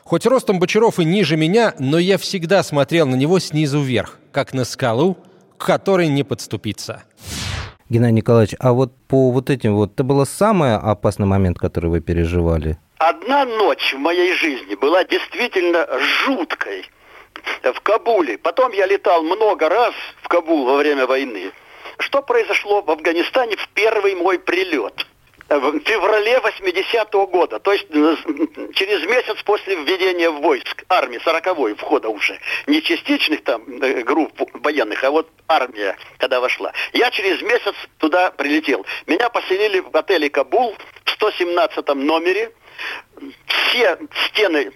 Хоть 0.05 0.27
ростом 0.27 0.59
Бочаров 0.59 1.01
и 1.01 1.05
ниже 1.07 1.39
меня, 1.39 1.75
но 1.79 1.99
я 1.99 2.19
всегда 2.19 2.63
смотрел 2.63 3.07
на 3.07 3.15
него 3.15 3.39
снизу 3.39 3.81
вверх, 3.81 4.19
как 4.33 4.53
на 4.53 4.65
скалу, 4.65 5.17
к 5.59 5.67
которой 5.67 6.09
не 6.09 6.25
подступиться. 6.25 7.03
Геннадий 7.89 8.17
Николаевич, 8.17 8.55
а 8.61 8.73
вот 8.73 8.93
по 9.09 9.31
вот 9.31 9.51
этим 9.51 9.75
вот, 9.75 9.95
это 9.95 10.05
был 10.05 10.25
самый 10.27 10.77
опасный 10.77 11.27
момент, 11.27 11.59
который 11.59 11.91
вы 11.91 12.01
переживали? 12.01 12.79
Одна 12.99 13.45
ночь 13.45 13.95
в 13.95 13.99
моей 13.99 14.35
жизни 14.35 14.75
была 14.75 15.05
действительно 15.05 15.87
жуткой 16.25 16.85
в 17.63 17.81
Кабуле. 17.81 18.39
Потом 18.39 18.73
я 18.73 18.87
летал 18.87 19.23
много 19.23 19.69
раз 19.69 19.95
в 20.23 20.29
Кабул 20.29 20.67
во 20.67 20.77
время 20.77 21.07
войны. 21.07 21.53
Что 21.99 22.23
произошло 22.23 22.83
в 22.83 22.91
Афганистане 22.91 23.57
в 23.57 23.69
первый 23.71 24.15
мой 24.15 24.39
прилет? 24.39 25.07
В 25.49 25.81
феврале 25.81 26.41
80-го 26.41 27.27
года, 27.27 27.59
то 27.59 27.73
есть 27.73 27.87
э, 27.89 28.17
через 28.75 29.03
месяц 29.07 29.43
после 29.45 29.77
введения 29.77 30.29
войск, 30.29 30.85
армии, 30.91 31.19
40-й 31.25 31.75
входа 31.77 32.11
уже, 32.11 32.39
не 32.67 32.83
частичных 32.83 33.43
там 33.45 33.63
э, 33.81 34.03
групп 34.03 34.43
военных, 34.53 35.03
а 35.05 35.11
вот 35.11 35.31
армия, 35.49 35.97
когда 36.19 36.41
вошла. 36.41 36.73
Я 36.93 37.11
через 37.11 37.41
месяц 37.41 37.75
туда 37.97 38.31
прилетел. 38.31 38.85
Меня 39.07 39.31
поселили 39.31 39.81
в 39.81 39.97
отеле 39.97 40.29
Кабул 40.29 40.77
в 41.05 41.11
117 41.13 41.95
номере. 41.95 42.53
Все 43.47 43.99
стены 44.27 44.71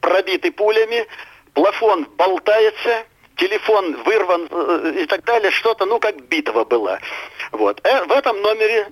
пробиты 0.00 0.52
пулями, 0.52 1.06
плафон 1.52 2.06
болтается, 2.16 3.04
телефон 3.36 3.94
вырван 4.04 4.48
э, 4.50 5.02
и 5.02 5.06
так 5.06 5.22
далее, 5.24 5.50
что-то, 5.50 5.84
ну, 5.84 6.00
как 6.00 6.16
битва 6.28 6.64
была. 6.64 6.98
Вот. 7.52 7.80
Э, 7.84 8.04
в 8.04 8.12
этом 8.12 8.40
номере 8.40 8.88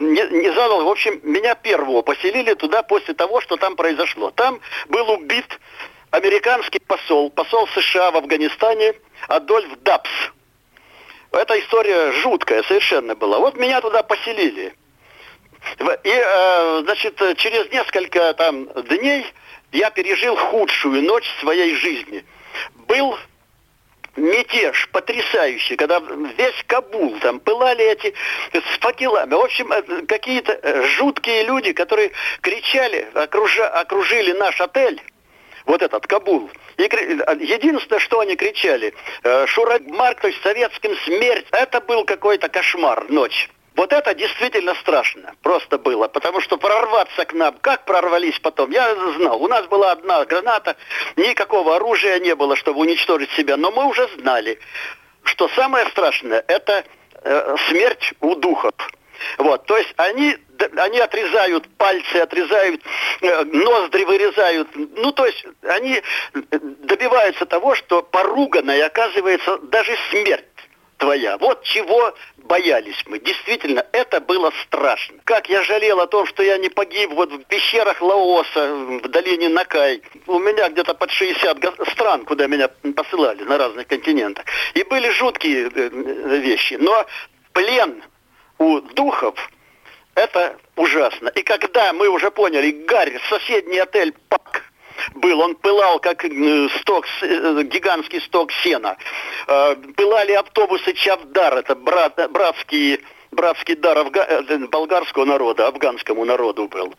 не, 0.00 0.22
не 0.30 0.48
задал, 0.48 0.84
в 0.84 0.88
общем, 0.88 1.20
меня 1.22 1.54
первого 1.54 2.02
поселили 2.02 2.54
туда 2.54 2.82
после 2.82 3.14
того, 3.14 3.40
что 3.40 3.56
там 3.56 3.76
произошло. 3.76 4.30
Там 4.30 4.60
был 4.88 5.10
убит 5.10 5.58
американский 6.10 6.80
посол, 6.80 7.30
посол 7.30 7.68
США 7.68 8.10
в 8.10 8.16
Афганистане 8.16 8.94
Адольф 9.28 9.78
Дабс. 9.82 10.10
Эта 11.32 11.60
история 11.60 12.12
жуткая 12.12 12.62
совершенно 12.64 13.14
была. 13.14 13.38
Вот 13.38 13.56
меня 13.56 13.80
туда 13.80 14.02
поселили. 14.02 14.74
И, 15.78 16.10
э, 16.10 16.80
значит, 16.84 17.20
через 17.36 17.70
несколько 17.70 18.32
там 18.34 18.66
дней 18.88 19.26
я 19.72 19.90
пережил 19.90 20.34
худшую 20.34 21.02
ночь 21.02 21.28
своей 21.40 21.74
жизни. 21.74 22.24
Был 22.88 23.16
мятеж 24.20 24.88
потрясающий, 24.92 25.76
когда 25.76 25.98
весь 25.98 26.64
Кабул, 26.66 27.18
там 27.20 27.40
пылали 27.40 27.84
эти 27.84 28.14
с 28.52 28.78
факелами. 28.80 29.34
В 29.34 29.40
общем, 29.40 29.72
э, 29.72 29.82
какие-то 30.06 30.52
э, 30.52 30.86
жуткие 30.96 31.42
люди, 31.44 31.72
которые 31.72 32.12
кричали, 32.40 33.08
окружа, 33.14 33.68
окружили 33.68 34.32
наш 34.32 34.60
отель, 34.60 35.00
вот 35.66 35.82
этот 35.82 36.06
Кабул. 36.06 36.50
И 36.76 36.82
э, 36.82 37.36
единственное, 37.40 38.00
что 38.00 38.20
они 38.20 38.36
кричали, 38.36 38.94
Шурак 39.46 39.82
Марк, 39.86 40.20
то 40.20 40.28
есть 40.28 40.42
советским 40.42 40.96
смерть, 41.04 41.46
это 41.52 41.80
был 41.80 42.04
какой-то 42.04 42.48
кошмар 42.48 43.06
ночь. 43.08 43.48
Вот 43.76 43.92
это 43.92 44.14
действительно 44.14 44.74
страшно 44.74 45.34
просто 45.42 45.78
было, 45.78 46.08
потому 46.08 46.40
что 46.40 46.56
прорваться 46.58 47.24
к 47.24 47.32
нам, 47.32 47.56
как 47.60 47.84
прорвались 47.84 48.38
потом, 48.40 48.70
я 48.70 48.94
знал. 49.14 49.42
У 49.42 49.48
нас 49.48 49.66
была 49.66 49.92
одна 49.92 50.24
граната, 50.24 50.76
никакого 51.16 51.76
оружия 51.76 52.18
не 52.18 52.34
было, 52.34 52.56
чтобы 52.56 52.80
уничтожить 52.80 53.30
себя, 53.32 53.56
но 53.56 53.70
мы 53.70 53.86
уже 53.86 54.08
знали, 54.18 54.58
что 55.22 55.48
самое 55.50 55.86
страшное– 55.88 56.44
это 56.48 56.84
э, 57.22 57.56
смерть 57.68 58.12
у 58.20 58.34
духов. 58.34 58.74
Вот, 59.38 59.66
то 59.66 59.76
есть 59.76 59.92
они, 59.96 60.36
они 60.76 60.98
отрезают 60.98 61.68
пальцы, 61.76 62.16
отрезают 62.16 62.82
э, 63.20 63.44
ноздри, 63.44 64.04
вырезают. 64.04 64.68
Ну, 64.74 65.12
то 65.12 65.26
есть 65.26 65.44
они 65.62 66.02
добиваются 66.32 67.46
того, 67.46 67.74
что 67.74 68.02
поруганной 68.02 68.82
оказывается 68.82 69.58
даже 69.58 69.96
смерть 70.10 70.44
твоя. 71.00 71.36
Вот 71.38 71.64
чего 71.64 72.14
боялись 72.36 73.02
мы. 73.06 73.18
Действительно, 73.18 73.84
это 73.92 74.20
было 74.20 74.52
страшно. 74.62 75.16
Как 75.24 75.48
я 75.48 75.62
жалел 75.64 76.00
о 76.00 76.06
том, 76.06 76.26
что 76.26 76.42
я 76.42 76.58
не 76.58 76.68
погиб 76.68 77.10
вот 77.10 77.32
в 77.32 77.44
пещерах 77.44 78.00
Лаоса, 78.00 78.74
в 79.02 79.08
долине 79.08 79.48
Накай. 79.48 80.02
У 80.26 80.38
меня 80.38 80.68
где-то 80.68 80.94
под 80.94 81.10
60 81.10 81.58
стран, 81.92 82.24
куда 82.24 82.46
меня 82.46 82.68
посылали 82.94 83.42
на 83.42 83.58
разных 83.58 83.88
континентах. 83.88 84.44
И 84.74 84.84
были 84.84 85.10
жуткие 85.10 85.70
э, 85.74 85.88
вещи. 86.38 86.74
Но 86.74 87.06
плен 87.52 88.02
у 88.58 88.80
духов 88.80 89.34
это 90.14 90.56
ужасно. 90.76 91.28
И 91.28 91.42
когда 91.42 91.92
мы 91.92 92.08
уже 92.08 92.30
поняли, 92.30 92.70
Гарри, 92.86 93.18
соседний 93.28 93.78
отель 93.78 94.12
Пак, 94.28 94.64
был, 95.14 95.40
он 95.40 95.54
пылал 95.54 96.00
как 96.00 96.24
сток, 96.80 97.06
э, 97.22 97.62
гигантский 97.64 98.20
сток 98.20 98.52
сена. 98.62 98.96
Э, 99.46 99.74
пылали 99.96 100.32
автобусы 100.32 100.92
Чавдар, 100.94 101.58
это 101.58 101.74
брат, 101.74 102.14
братские 102.30 103.00
братский 103.30 103.76
дар 103.76 103.98
афга... 103.98 104.26
Э, 104.28 104.58
болгарского 104.66 105.24
народа, 105.24 105.68
афганскому 105.68 106.24
народу 106.24 106.68
был. 106.68 106.94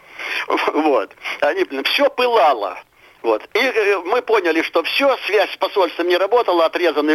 Вот. 0.74 1.12
Они, 1.42 1.66
все 1.84 2.10
пылало. 2.10 2.78
Вот. 3.22 3.48
И 3.54 3.60
э, 3.60 3.98
мы 4.06 4.22
поняли, 4.22 4.62
что 4.64 4.84
все, 4.84 5.16
связь 5.28 5.52
с 5.52 5.58
посольством 5.58 6.08
не 6.08 6.18
работала, 6.18 6.66
отрезаны, 6.66 7.12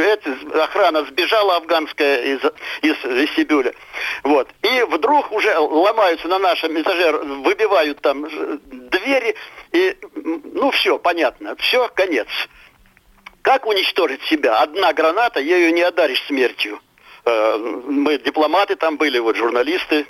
охрана 0.54 1.04
сбежала 1.04 1.56
афганская 1.56 2.22
из, 2.22 2.40
из 2.82 2.96
вестибюля. 3.04 3.74
Вот. 4.22 4.48
И 4.62 4.82
вдруг 4.84 5.32
уже 5.32 5.58
ломаются 5.58 6.28
на 6.28 6.38
нашем 6.38 6.80
этаже, 6.80 7.12
выбивают 7.12 8.00
там 8.00 8.28
двери, 8.66 9.34
и, 9.72 9.96
ну, 10.14 10.70
все, 10.70 10.98
понятно, 10.98 11.56
все, 11.56 11.88
конец. 11.88 12.28
Как 13.42 13.66
уничтожить 13.66 14.22
себя? 14.24 14.60
Одна 14.60 14.92
граната, 14.92 15.40
ею 15.40 15.72
не 15.74 15.82
одаришь 15.82 16.22
смертью. 16.26 16.80
Э, 17.24 17.56
мы 17.58 18.18
дипломаты 18.18 18.76
там 18.76 18.96
были, 18.96 19.18
вот 19.18 19.36
журналисты. 19.36 20.06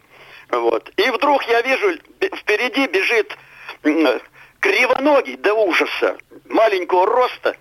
Вот. 0.50 0.90
И 0.96 1.10
вдруг 1.10 1.42
я 1.44 1.62
вижу, 1.62 1.98
впереди 2.20 2.86
бежит 2.86 3.36
кривоногий 4.60 5.36
до 5.36 5.54
ужаса, 5.54 6.16
маленького 6.48 7.06
роста, 7.06 7.56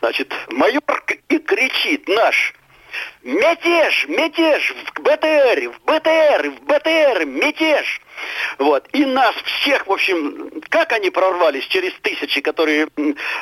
значит, 0.00 0.32
майор 0.50 1.04
и 1.28 1.38
кричит 1.38 2.08
наш, 2.08 2.54
мятеж, 3.22 4.06
мятеж 4.08 4.74
в 4.94 5.00
БТР, 5.00 5.70
в 5.70 5.80
БТР, 5.84 6.50
в 6.50 6.60
БТР, 6.64 7.24
мятеж. 7.26 8.00
Вот. 8.58 8.88
И 8.92 9.04
нас 9.04 9.34
всех, 9.60 9.86
в 9.86 9.92
общем, 9.92 10.50
как 10.68 10.92
они 10.92 11.10
прорвались 11.10 11.66
через 11.66 11.92
тысячи, 12.02 12.40
которые 12.40 12.88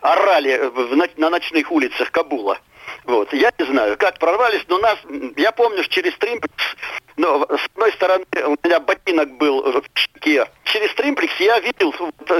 орали 0.02 0.72
на 1.16 1.30
ночных 1.30 1.70
улицах 1.70 2.10
Кабула. 2.10 2.58
Вот. 3.04 3.32
Я 3.32 3.52
не 3.58 3.64
знаю, 3.66 3.96
как 3.98 4.18
прорвались, 4.18 4.64
но 4.68 4.78
нас, 4.78 4.98
я 5.36 5.52
помню, 5.52 5.82
через 5.84 6.16
Тримплекс, 6.16 6.76
но 7.16 7.46
с 7.46 7.66
одной 7.74 7.92
стороны 7.92 8.24
у 8.46 8.56
меня 8.64 8.80
ботинок 8.80 9.36
был 9.36 9.62
в 9.62 9.82
щеке. 9.94 10.46
Через 10.64 10.92
Тримплекс 10.94 11.34
я 11.40 11.60
видел, 11.60 11.94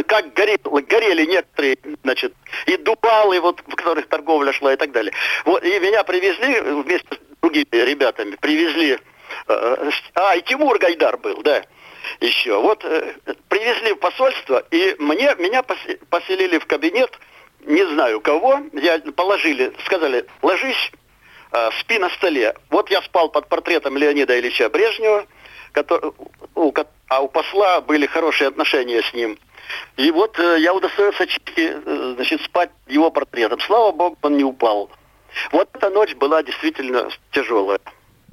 как 0.06 0.32
горели, 0.34 0.60
горели 0.88 1.26
некоторые, 1.26 1.78
значит, 2.02 2.34
и 2.66 2.76
дубалы, 2.76 3.40
вот, 3.40 3.60
в 3.66 3.74
которых 3.74 4.08
торговля 4.08 4.52
шла 4.52 4.72
и 4.72 4.76
так 4.76 4.92
далее. 4.92 5.12
Вот, 5.44 5.62
и 5.64 5.78
меня 5.78 6.04
привезли 6.04 6.60
вместе 6.60 7.08
с 7.14 7.18
другими 7.42 7.66
ребятами, 7.72 8.36
привезли, 8.36 8.98
э, 9.48 9.90
а, 10.14 10.36
и 10.36 10.42
Тимур 10.42 10.78
Гайдар 10.78 11.16
был, 11.18 11.42
да, 11.42 11.62
еще. 12.20 12.60
Вот 12.60 12.84
э, 12.84 13.14
привезли 13.48 13.92
в 13.92 13.98
посольство, 13.98 14.64
и 14.70 14.96
мне, 14.98 15.34
меня 15.38 15.62
поселили 15.62 16.58
в 16.58 16.66
кабинет, 16.66 17.18
не 17.66 17.86
знаю 17.94 18.20
кого, 18.20 18.62
я 18.72 19.00
положили, 19.14 19.72
сказали, 19.84 20.26
ложись, 20.42 20.92
э, 21.52 21.70
спи 21.80 21.98
на 21.98 22.10
столе. 22.10 22.54
Вот 22.70 22.90
я 22.90 23.02
спал 23.02 23.28
под 23.28 23.48
портретом 23.48 23.96
Леонида 23.96 24.38
Ильича 24.38 24.68
Брежнева, 24.68 25.26
который, 25.72 26.12
у, 26.54 26.72
а 27.08 27.20
у 27.20 27.28
посла 27.28 27.80
были 27.80 28.06
хорошие 28.06 28.48
отношения 28.48 29.02
с 29.02 29.12
ним. 29.14 29.38
И 29.96 30.10
вот 30.10 30.38
э, 30.38 30.58
я 30.60 30.74
удостоился 30.74 31.26
чести, 31.26 31.72
э, 31.84 32.12
значит, 32.16 32.42
спать 32.42 32.70
его 32.86 33.10
портретом. 33.10 33.60
Слава 33.60 33.92
богу, 33.92 34.16
он 34.22 34.36
не 34.36 34.44
упал. 34.44 34.90
Вот 35.52 35.68
эта 35.74 35.90
ночь 35.90 36.14
была 36.14 36.42
действительно 36.42 37.08
тяжелая. 37.32 37.80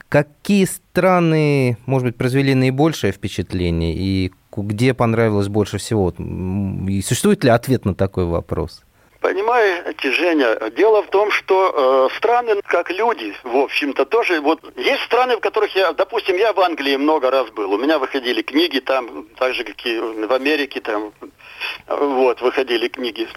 Какие 0.09 0.65
страны, 0.65 1.77
может 1.85 2.05
быть, 2.05 2.17
произвели 2.17 2.53
наибольшее 2.53 3.13
впечатление 3.13 3.95
и 3.95 4.31
где 4.55 4.93
понравилось 4.93 5.47
больше 5.47 5.77
всего? 5.77 6.13
И 6.89 7.01
существует 7.01 7.45
ли 7.45 7.49
ответ 7.49 7.85
на 7.85 7.95
такой 7.95 8.25
вопрос? 8.25 8.83
Понимаете, 9.21 10.11
Женя, 10.13 10.57
дело 10.71 11.03
в 11.03 11.07
том, 11.09 11.29
что 11.29 12.09
э, 12.11 12.17
страны, 12.17 12.59
как 12.65 12.89
люди, 12.89 13.35
в 13.43 13.55
общем-то, 13.55 14.05
тоже, 14.05 14.41
вот, 14.41 14.59
есть 14.75 15.03
страны, 15.03 15.37
в 15.37 15.41
которых 15.41 15.75
я, 15.75 15.93
допустим, 15.93 16.37
я 16.37 16.53
в 16.53 16.59
Англии 16.59 16.95
много 16.95 17.29
раз 17.29 17.47
был, 17.51 17.71
у 17.71 17.77
меня 17.77 17.99
выходили 17.99 18.41
книги 18.41 18.79
там, 18.79 19.27
так 19.37 19.53
же, 19.53 19.63
как 19.63 19.85
и 19.85 19.99
в 19.99 20.33
Америке, 20.33 20.81
там, 20.81 21.13
вот, 21.87 22.41
выходили 22.41 22.87
книги. 22.87 23.27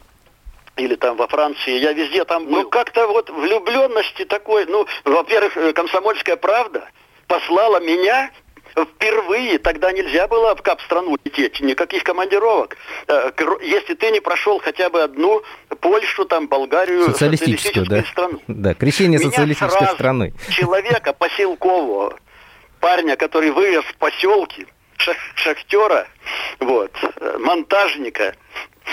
Или 0.77 0.95
там 0.95 1.17
во 1.17 1.29
Франции, 1.29 1.79
я 1.79 1.93
везде 1.93 2.25
там 2.25 2.47
был. 2.47 2.63
Ну, 2.63 2.69
как-то 2.71 3.07
вот 3.07 3.29
влюбленности 3.29 4.25
такой, 4.25 4.65
ну, 4.65 4.87
во-первых, 5.05 5.55
э, 5.59 5.75
комсомольская 5.75 6.37
правда 6.37 6.89
послала 7.29 7.79
меня 7.81 8.31
впервые, 8.77 9.59
тогда 9.59 9.93
нельзя 9.93 10.27
было 10.27 10.55
в 10.57 10.63
кап-страну 10.63 11.17
лететь, 11.25 11.61
никаких 11.61 12.03
командировок. 12.03 12.77
Э, 13.07 13.31
если 13.63 13.95
ты 13.95 14.11
не 14.11 14.21
прошел 14.21 14.59
хотя 14.59 14.91
бы 14.91 15.03
одну 15.03 15.43
Польшу, 15.81 16.25
там, 16.25 16.49
Болгарию, 16.49 17.05
социалистическую, 17.05 17.87
да? 17.87 18.03
страну. 18.03 18.41
Да, 18.49 18.75
крещение 18.75 19.19
Меня 19.19 19.31
социалистической 19.31 19.87
страны. 19.89 20.35
человека 20.51 21.13
поселкового, 21.13 22.19
парня, 22.81 23.17
который 23.17 23.51
вырос 23.51 23.85
в 23.85 23.97
поселке, 23.97 24.67
шахтера, 25.37 26.09
вот, 26.59 26.93
э, 27.21 27.37
монтажника, 27.39 28.35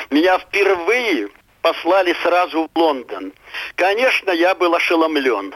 меня 0.09 0.37
впервые 0.39 1.29
послали 1.61 2.15
сразу 2.23 2.69
в 2.73 2.77
Лондон. 2.77 3.33
Конечно, 3.75 4.31
я 4.31 4.55
был 4.55 4.73
ошеломлен. 4.75 5.53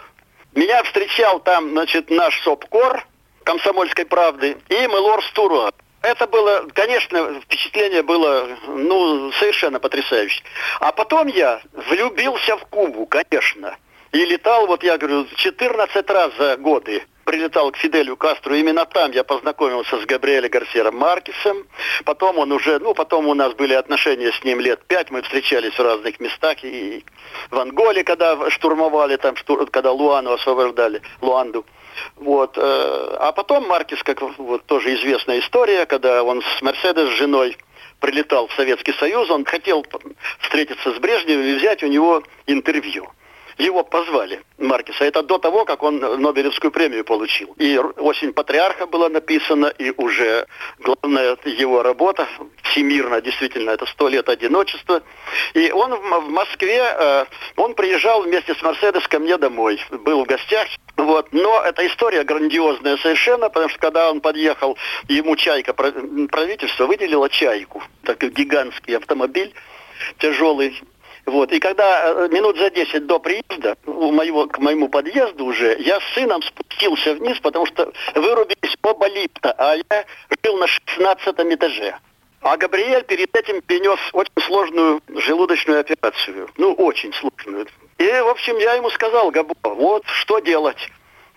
Меня 0.53 0.83
встречал 0.83 1.39
там, 1.39 1.71
значит, 1.71 2.09
наш 2.09 2.41
СОПКОР 2.43 3.05
комсомольской 3.45 4.05
правды 4.05 4.57
и 4.67 4.87
Мелор 4.87 5.23
Стуруа. 5.25 5.71
Это 6.01 6.27
было, 6.27 6.67
конечно, 6.73 7.39
впечатление 7.41 8.03
было, 8.03 8.47
ну, 8.67 9.31
совершенно 9.39 9.79
потрясающе. 9.79 10.43
А 10.79 10.91
потом 10.91 11.27
я 11.27 11.61
влюбился 11.73 12.57
в 12.57 12.65
Кубу, 12.65 13.05
конечно. 13.05 13.77
И 14.11 14.23
летал, 14.25 14.67
вот 14.67 14.83
я 14.83 14.97
говорю, 14.97 15.25
14 15.35 16.09
раз 16.09 16.31
за 16.37 16.57
годы 16.57 17.03
прилетал 17.25 17.71
к 17.71 17.77
Фиделю 17.77 18.15
Кастру, 18.15 18.53
именно 18.53 18.85
там 18.85 19.11
я 19.11 19.23
познакомился 19.23 19.99
с 19.99 20.05
Габриэлем 20.05 20.49
Гарсером 20.51 20.95
Маркесом. 20.95 21.65
Потом 22.05 22.37
он 22.37 22.51
уже, 22.51 22.79
ну, 22.79 22.93
потом 22.93 23.27
у 23.27 23.33
нас 23.33 23.53
были 23.55 23.73
отношения 23.73 24.31
с 24.31 24.43
ним 24.43 24.59
лет 24.59 24.85
пять, 24.85 25.09
мы 25.09 25.23
встречались 25.23 25.73
в 25.73 25.79
разных 25.79 26.19
местах. 26.19 26.63
И 26.63 27.03
в 27.49 27.59
Анголе, 27.59 28.03
когда 28.03 28.49
штурмовали, 28.51 29.17
там, 29.17 29.35
штур, 29.35 29.69
когда 29.69 29.91
Луану 29.91 30.33
освобождали, 30.33 31.01
Луанду. 31.19 31.65
Вот. 32.15 32.57
Э, 32.57 33.17
а 33.19 33.31
потом 33.31 33.67
Маркес, 33.67 34.03
как 34.03 34.21
вот 34.21 34.65
тоже 34.65 34.95
известная 34.95 35.39
история, 35.39 35.85
когда 35.85 36.23
он 36.23 36.41
с 36.41 36.61
Мерседес 36.61 37.09
с 37.09 37.17
женой 37.17 37.57
прилетал 37.99 38.47
в 38.47 38.53
Советский 38.53 38.93
Союз, 38.93 39.29
он 39.29 39.45
хотел 39.45 39.85
встретиться 40.39 40.93
с 40.93 40.97
Брежневым 40.99 41.45
и 41.45 41.55
взять 41.55 41.83
у 41.83 41.87
него 41.87 42.23
интервью 42.45 43.09
его 43.57 43.83
позвали, 43.83 44.41
Маркиса. 44.57 45.05
Это 45.05 45.23
до 45.23 45.37
того, 45.37 45.65
как 45.65 45.83
он 45.83 45.99
Нобелевскую 45.99 46.71
премию 46.71 47.05
получил. 47.05 47.53
И 47.57 47.77
«Осень 47.77 48.33
патриарха» 48.33 48.85
была 48.85 49.09
написана, 49.09 49.67
и 49.67 49.91
уже 49.95 50.45
главная 50.79 51.37
его 51.45 51.83
работа, 51.83 52.27
всемирно, 52.63 53.21
действительно, 53.21 53.71
это 53.71 53.85
«Сто 53.85 54.07
лет 54.07 54.27
одиночества». 54.29 55.01
И 55.53 55.71
он 55.71 55.93
в 55.95 56.29
Москве, 56.29 56.83
э, 56.83 57.25
он 57.55 57.75
приезжал 57.75 58.23
вместе 58.23 58.55
с 58.55 58.61
Мерседес 58.61 59.07
ко 59.07 59.19
мне 59.19 59.37
домой, 59.37 59.79
был 59.89 60.23
в 60.23 60.27
гостях. 60.27 60.67
Вот. 60.97 61.27
Но 61.31 61.61
эта 61.61 61.85
история 61.87 62.23
грандиозная 62.23 62.97
совершенно, 62.97 63.49
потому 63.49 63.69
что 63.69 63.79
когда 63.79 64.09
он 64.09 64.21
подъехал, 64.21 64.77
ему 65.07 65.35
чайка, 65.35 65.73
правительство 65.73 66.85
выделило 66.85 67.29
чайку, 67.29 67.83
такой 68.03 68.29
гигантский 68.29 68.97
автомобиль, 68.97 69.53
тяжелый, 70.19 70.81
вот. 71.25 71.51
И 71.51 71.59
когда 71.59 72.03
э, 72.05 72.29
минут 72.31 72.57
за 72.57 72.69
10 72.69 73.07
до 73.07 73.19
приезда 73.19 73.75
у 73.85 74.11
моего, 74.11 74.47
к 74.47 74.59
моему 74.59 74.89
подъезду 74.89 75.45
уже, 75.45 75.75
я 75.79 75.99
с 75.99 76.13
сыном 76.13 76.41
спустился 76.43 77.15
вниз, 77.15 77.39
потому 77.39 77.65
что 77.65 77.91
вырубились 78.13 78.75
оба 78.83 79.07
лифта, 79.07 79.53
а 79.57 79.75
я 79.75 80.05
жил 80.43 80.57
на 80.57 80.67
16 80.67 81.39
этаже. 81.53 81.95
А 82.41 82.57
Габриэль 82.57 83.03
перед 83.03 83.35
этим 83.35 83.61
перенес 83.61 83.99
очень 84.13 84.33
сложную 84.45 85.01
желудочную 85.07 85.79
операцию. 85.79 86.47
Ну, 86.57 86.73
очень 86.73 87.11
сложную. 87.13 87.65
И, 87.97 88.05
в 88.05 88.27
общем, 88.27 88.57
я 88.59 88.73
ему 88.73 88.91
сказал, 88.91 89.31
Габо, 89.31 89.55
вот 89.63 90.05
что 90.05 90.37
делать. 90.39 90.89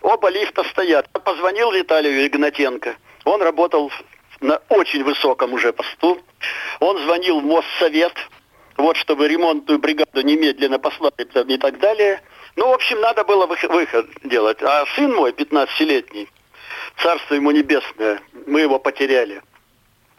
Оба 0.03 0.29
лифта 0.29 0.65
стоят. 0.65 1.09
Я 1.15 1.21
позвонил 1.21 1.73
Виталию 1.73 2.27
Игнатенко. 2.27 2.95
Он 3.25 3.41
работал 3.41 3.91
на 4.41 4.61
очень 4.69 5.03
высоком 5.03 5.55
уже 5.55 5.73
посту. 5.73 6.21
Он 6.81 6.99
звонил 6.99 7.41
в 7.41 7.45
Моссовет, 7.45 8.15
вот 8.79 8.97
чтобы 8.97 9.29
ремонтную 9.29 9.79
бригаду 9.79 10.23
немедленно 10.23 10.79
послали 10.79 11.25
там, 11.33 11.47
и 11.49 11.59
так 11.59 11.79
далее. 11.79 12.23
Ну, 12.57 12.69
в 12.69 12.75
общем, 12.75 13.01
надо 13.01 13.25
было 13.25 13.47
выход 13.47 14.07
делать. 14.25 14.63
А 14.63 14.85
сын 14.95 15.13
мой, 15.13 15.33
15-летний, 15.33 16.29
царство 17.03 17.35
ему 17.35 17.51
небесное, 17.51 18.21
мы 18.47 18.61
его 18.61 18.79
потеряли. 18.79 19.43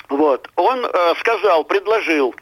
Вот, 0.09 0.49
он 0.55 0.85
э, 0.85 1.13
сказал, 1.19 1.63
предложил 1.63 2.35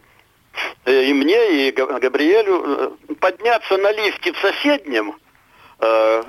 э, 0.86 1.04
и 1.04 1.14
мне, 1.14 1.68
и 1.68 1.72
Габриэлю 1.72 2.64
э, 2.66 3.16
подняться 3.20 3.78
на 3.78 3.92
лифте 3.92 4.32
в 4.32 4.38
соседнем 4.38 5.16
э, 5.80 6.24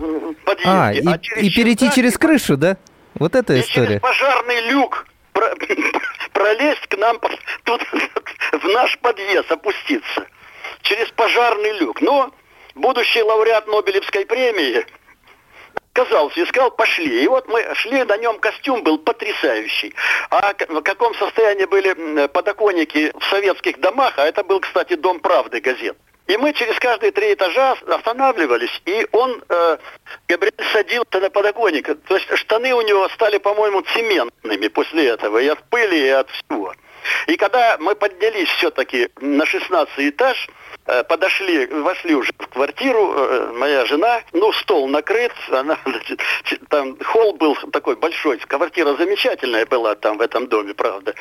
подъезде. 0.44 0.70
А, 0.70 0.92
и, 0.92 1.06
а 1.06 1.18
через 1.18 1.44
и 1.44 1.54
перейти 1.54 1.90
через 1.92 2.18
крышу, 2.18 2.56
да? 2.56 2.76
Вот 3.14 3.34
эта 3.36 3.54
и 3.54 3.60
история. 3.60 3.86
через 3.86 4.00
пожарный 4.00 4.70
люк 4.70 5.06
пролезть 6.38 6.86
к 6.86 6.96
нам 6.96 7.18
тут 7.64 7.82
в 8.52 8.68
наш 8.68 8.96
подъезд, 8.98 9.50
опуститься. 9.50 10.26
Через 10.82 11.10
пожарный 11.10 11.72
люк. 11.80 12.00
Но 12.00 12.32
будущий 12.74 13.22
лауреат 13.22 13.66
Нобелевской 13.66 14.24
премии 14.24 14.86
отказался 15.74 16.40
и 16.40 16.46
сказал, 16.46 16.70
пошли. 16.70 17.24
И 17.24 17.26
вот 17.26 17.48
мы 17.48 17.74
шли, 17.74 18.04
на 18.04 18.16
нем 18.18 18.38
костюм 18.38 18.84
был 18.84 18.98
потрясающий. 18.98 19.92
А 20.30 20.54
в 20.68 20.82
каком 20.82 21.12
состоянии 21.16 21.64
были 21.64 22.26
подоконники 22.28 23.12
в 23.18 23.24
советских 23.30 23.80
домах, 23.80 24.14
а 24.16 24.24
это 24.24 24.44
был, 24.44 24.60
кстати, 24.60 24.94
Дом 24.94 25.18
правды 25.18 25.60
газет. 25.60 25.96
И 26.28 26.36
мы 26.36 26.52
через 26.52 26.78
каждые 26.78 27.10
три 27.10 27.32
этажа 27.32 27.72
останавливались, 27.86 28.82
и 28.84 29.06
он, 29.12 29.42
э, 29.48 29.78
Габриэль, 30.28 30.52
садился 30.72 31.20
на 31.20 31.30
подоконник. 31.30 31.86
То 32.06 32.16
есть 32.16 32.28
штаны 32.36 32.74
у 32.74 32.82
него 32.82 33.08
стали, 33.08 33.38
по-моему, 33.38 33.80
цементными 33.80 34.68
после 34.68 35.08
этого, 35.08 35.38
и 35.38 35.48
от 35.48 35.62
пыли, 35.70 35.96
и 35.96 36.08
от 36.10 36.28
всего. 36.28 36.74
И 37.28 37.36
когда 37.36 37.78
мы 37.78 37.94
поднялись 37.94 38.48
все-таки 38.58 39.08
на 39.20 39.46
16 39.46 40.10
этаж, 40.10 40.48
э, 40.84 41.02
подошли, 41.04 41.64
вошли 41.66 42.14
уже 42.14 42.30
в 42.38 42.46
квартиру, 42.48 43.14
э, 43.16 43.52
моя 43.54 43.86
жена, 43.86 44.20
ну, 44.34 44.52
стол 44.52 44.86
накрыт, 44.86 45.32
она, 45.50 45.78
там 46.68 46.98
холл 47.04 47.32
был 47.34 47.56
такой 47.72 47.96
большой, 47.96 48.36
квартира 48.36 48.94
замечательная 48.96 49.64
была 49.64 49.94
там 49.94 50.18
в 50.18 50.20
этом 50.20 50.46
доме, 50.46 50.74
правда. 50.74 51.14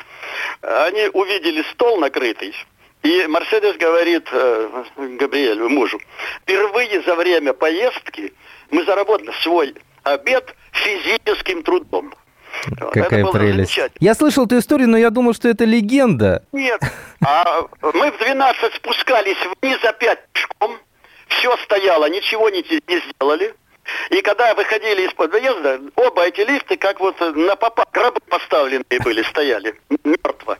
Они 0.60 1.08
увидели 1.14 1.62
стол 1.72 1.96
накрытый, 1.98 2.54
и 3.02 3.26
Мерседес 3.28 3.76
говорит 3.76 4.28
э, 4.32 4.84
Габриэлю, 4.96 5.68
мужу, 5.68 6.00
впервые 6.42 7.02
за 7.02 7.14
время 7.14 7.52
поездки 7.52 8.32
мы 8.70 8.84
заработали 8.84 9.32
свой 9.42 9.74
обед 10.02 10.54
физическим 10.72 11.62
трудом. 11.62 12.14
Какая 12.92 13.24
прелесть. 13.26 13.78
Я 14.00 14.14
слышал 14.14 14.46
эту 14.46 14.58
историю, 14.58 14.88
но 14.88 14.96
я 14.96 15.10
думал, 15.10 15.34
что 15.34 15.48
это 15.48 15.64
легенда. 15.64 16.44
Нет. 16.52 16.80
А 17.24 17.62
мы 17.82 18.10
в 18.10 18.18
12 18.18 18.74
спускались 18.74 19.36
вниз 19.60 19.78
опять 19.84 20.20
пешком. 20.32 20.78
Все 21.28 21.56
стояло, 21.58 22.08
ничего 22.08 22.48
не, 22.48 22.62
не 22.62 23.00
сделали. 23.00 23.54
И 24.10 24.20
когда 24.22 24.54
выходили 24.54 25.06
из 25.06 25.12
подъезда, 25.14 25.80
оба 25.96 26.26
эти 26.26 26.40
лифты 26.40 26.76
как 26.76 27.00
вот 27.00 27.18
на 27.20 27.56
попа 27.56 27.86
гробы 27.92 28.20
поставленные 28.28 29.00
были, 29.00 29.22
стояли, 29.22 29.78
мертво. 30.04 30.56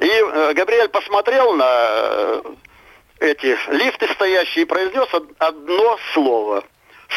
И 0.00 0.08
э, 0.08 0.52
Габриэль 0.54 0.88
посмотрел 0.88 1.54
на 1.54 1.66
э, 1.68 2.42
эти 3.20 3.58
лифты 3.70 4.08
стоящие 4.08 4.62
и 4.62 4.66
произнес 4.66 5.08
одно 5.38 5.98
слово. 6.12 6.64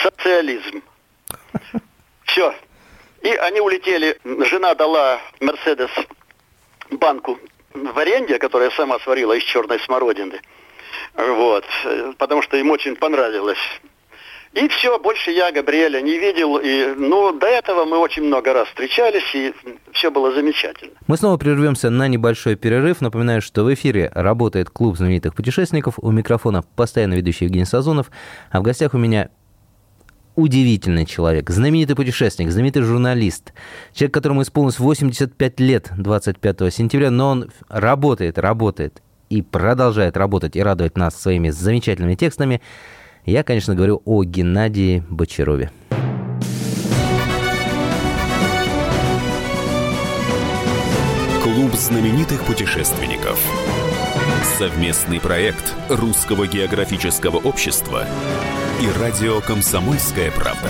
Социализм. 0.04 0.84
Все. 2.26 2.54
И 3.22 3.30
они 3.30 3.62
улетели. 3.62 4.20
Жена 4.24 4.76
дала 4.76 5.20
Мерседес 5.40 5.90
банку 6.92 7.40
варенья, 7.74 8.38
которое 8.38 8.70
сама 8.72 9.00
сварила 9.00 9.34
из 9.34 9.44
черной 9.44 9.80
смородины. 9.80 10.40
Вот. 11.16 11.66
Потому 12.18 12.42
что 12.42 12.58
им 12.58 12.70
очень 12.72 12.96
понравилось. 12.96 13.58
И 14.58 14.68
все, 14.70 14.98
больше 14.98 15.30
я 15.30 15.52
Габриэля 15.52 16.02
не 16.02 16.18
видел. 16.18 16.58
И, 16.58 16.96
ну, 16.98 17.32
до 17.32 17.46
этого 17.46 17.86
мы 17.86 17.98
очень 17.98 18.24
много 18.24 18.54
раз 18.54 18.68
встречались, 18.70 19.36
и 19.36 19.54
все 19.92 20.10
было 20.10 20.34
замечательно. 20.34 20.94
Мы 21.06 21.16
снова 21.16 21.38
прервемся 21.38 21.92
на 21.92 22.08
небольшой 22.08 22.56
перерыв. 22.56 23.00
Напоминаю, 23.02 23.44
что 23.44 23.64
в 23.64 23.72
эфире 23.76 24.12
работает 24.16 24.72
клуб 24.72 24.98
знаменитых 24.98 25.36
путешественников. 25.36 26.00
У 26.00 26.10
микрофона 26.10 26.64
постоянно 26.76 27.14
ведущий 27.14 27.46
Евгений 27.46 27.66
Сазонов. 27.66 28.10
А 28.50 28.60
в 28.60 28.64
гостях 28.64 28.96
у 28.96 28.98
меня 28.98 29.30
удивительный 30.36 31.06
человек, 31.06 31.52
знаменитый 31.52 31.96
путешественник, 31.96 32.50
знаменитый 32.50 32.82
журналист, 32.82 33.54
человек, 33.94 34.14
которому 34.14 34.42
исполнилось 34.42 34.80
85 34.80 35.60
лет 35.60 35.92
25 35.96 36.74
сентября, 36.74 37.12
но 37.12 37.30
он 37.30 37.52
работает, 37.70 38.40
работает 38.40 39.04
и 39.30 39.44
продолжает 39.44 40.18
работать 40.18 40.56
и 40.56 40.64
радовать 40.64 40.98
нас 40.98 41.20
своими 41.20 41.50
замечательными 41.50 42.16
текстами. 42.16 42.62
Я, 43.28 43.44
конечно, 43.44 43.76
говорю 43.76 44.02
о 44.06 44.24
Геннадии 44.24 45.04
Бочарове. 45.10 45.70
Клуб 51.44 51.74
знаменитых 51.74 52.46
путешественников. 52.46 53.38
Совместный 54.58 55.20
проект 55.20 55.76
Русского 55.90 56.48
географического 56.48 57.36
общества 57.36 58.06
и 58.82 58.88
радио 58.98 59.42
«Комсомольская 59.42 60.32
правда». 60.32 60.70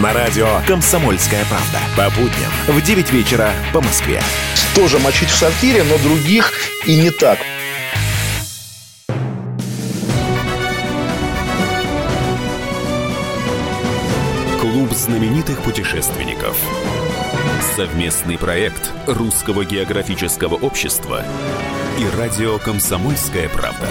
На 0.00 0.14
радио 0.14 0.48
«Комсомольская 0.66 1.44
правда». 1.44 1.78
По 1.96 2.08
будням 2.18 2.50
в 2.66 2.80
9 2.80 3.12
вечера 3.12 3.52
по 3.74 3.82
Москве. 3.82 4.22
Тоже 4.74 4.98
мочить 4.98 5.28
в 5.28 5.34
сортире, 5.34 5.84
но 5.84 5.98
других 5.98 6.50
и 6.86 6.96
не 6.96 7.10
так. 7.10 7.38
Клуб 14.58 14.92
знаменитых 14.92 15.60
путешественников. 15.60 16.56
Совместный 17.76 18.38
проект 18.38 18.90
Русского 19.06 19.66
географического 19.66 20.54
общества 20.54 21.22
и 21.98 22.16
радио 22.16 22.58
«Комсомольская 22.58 23.50
правда». 23.50 23.86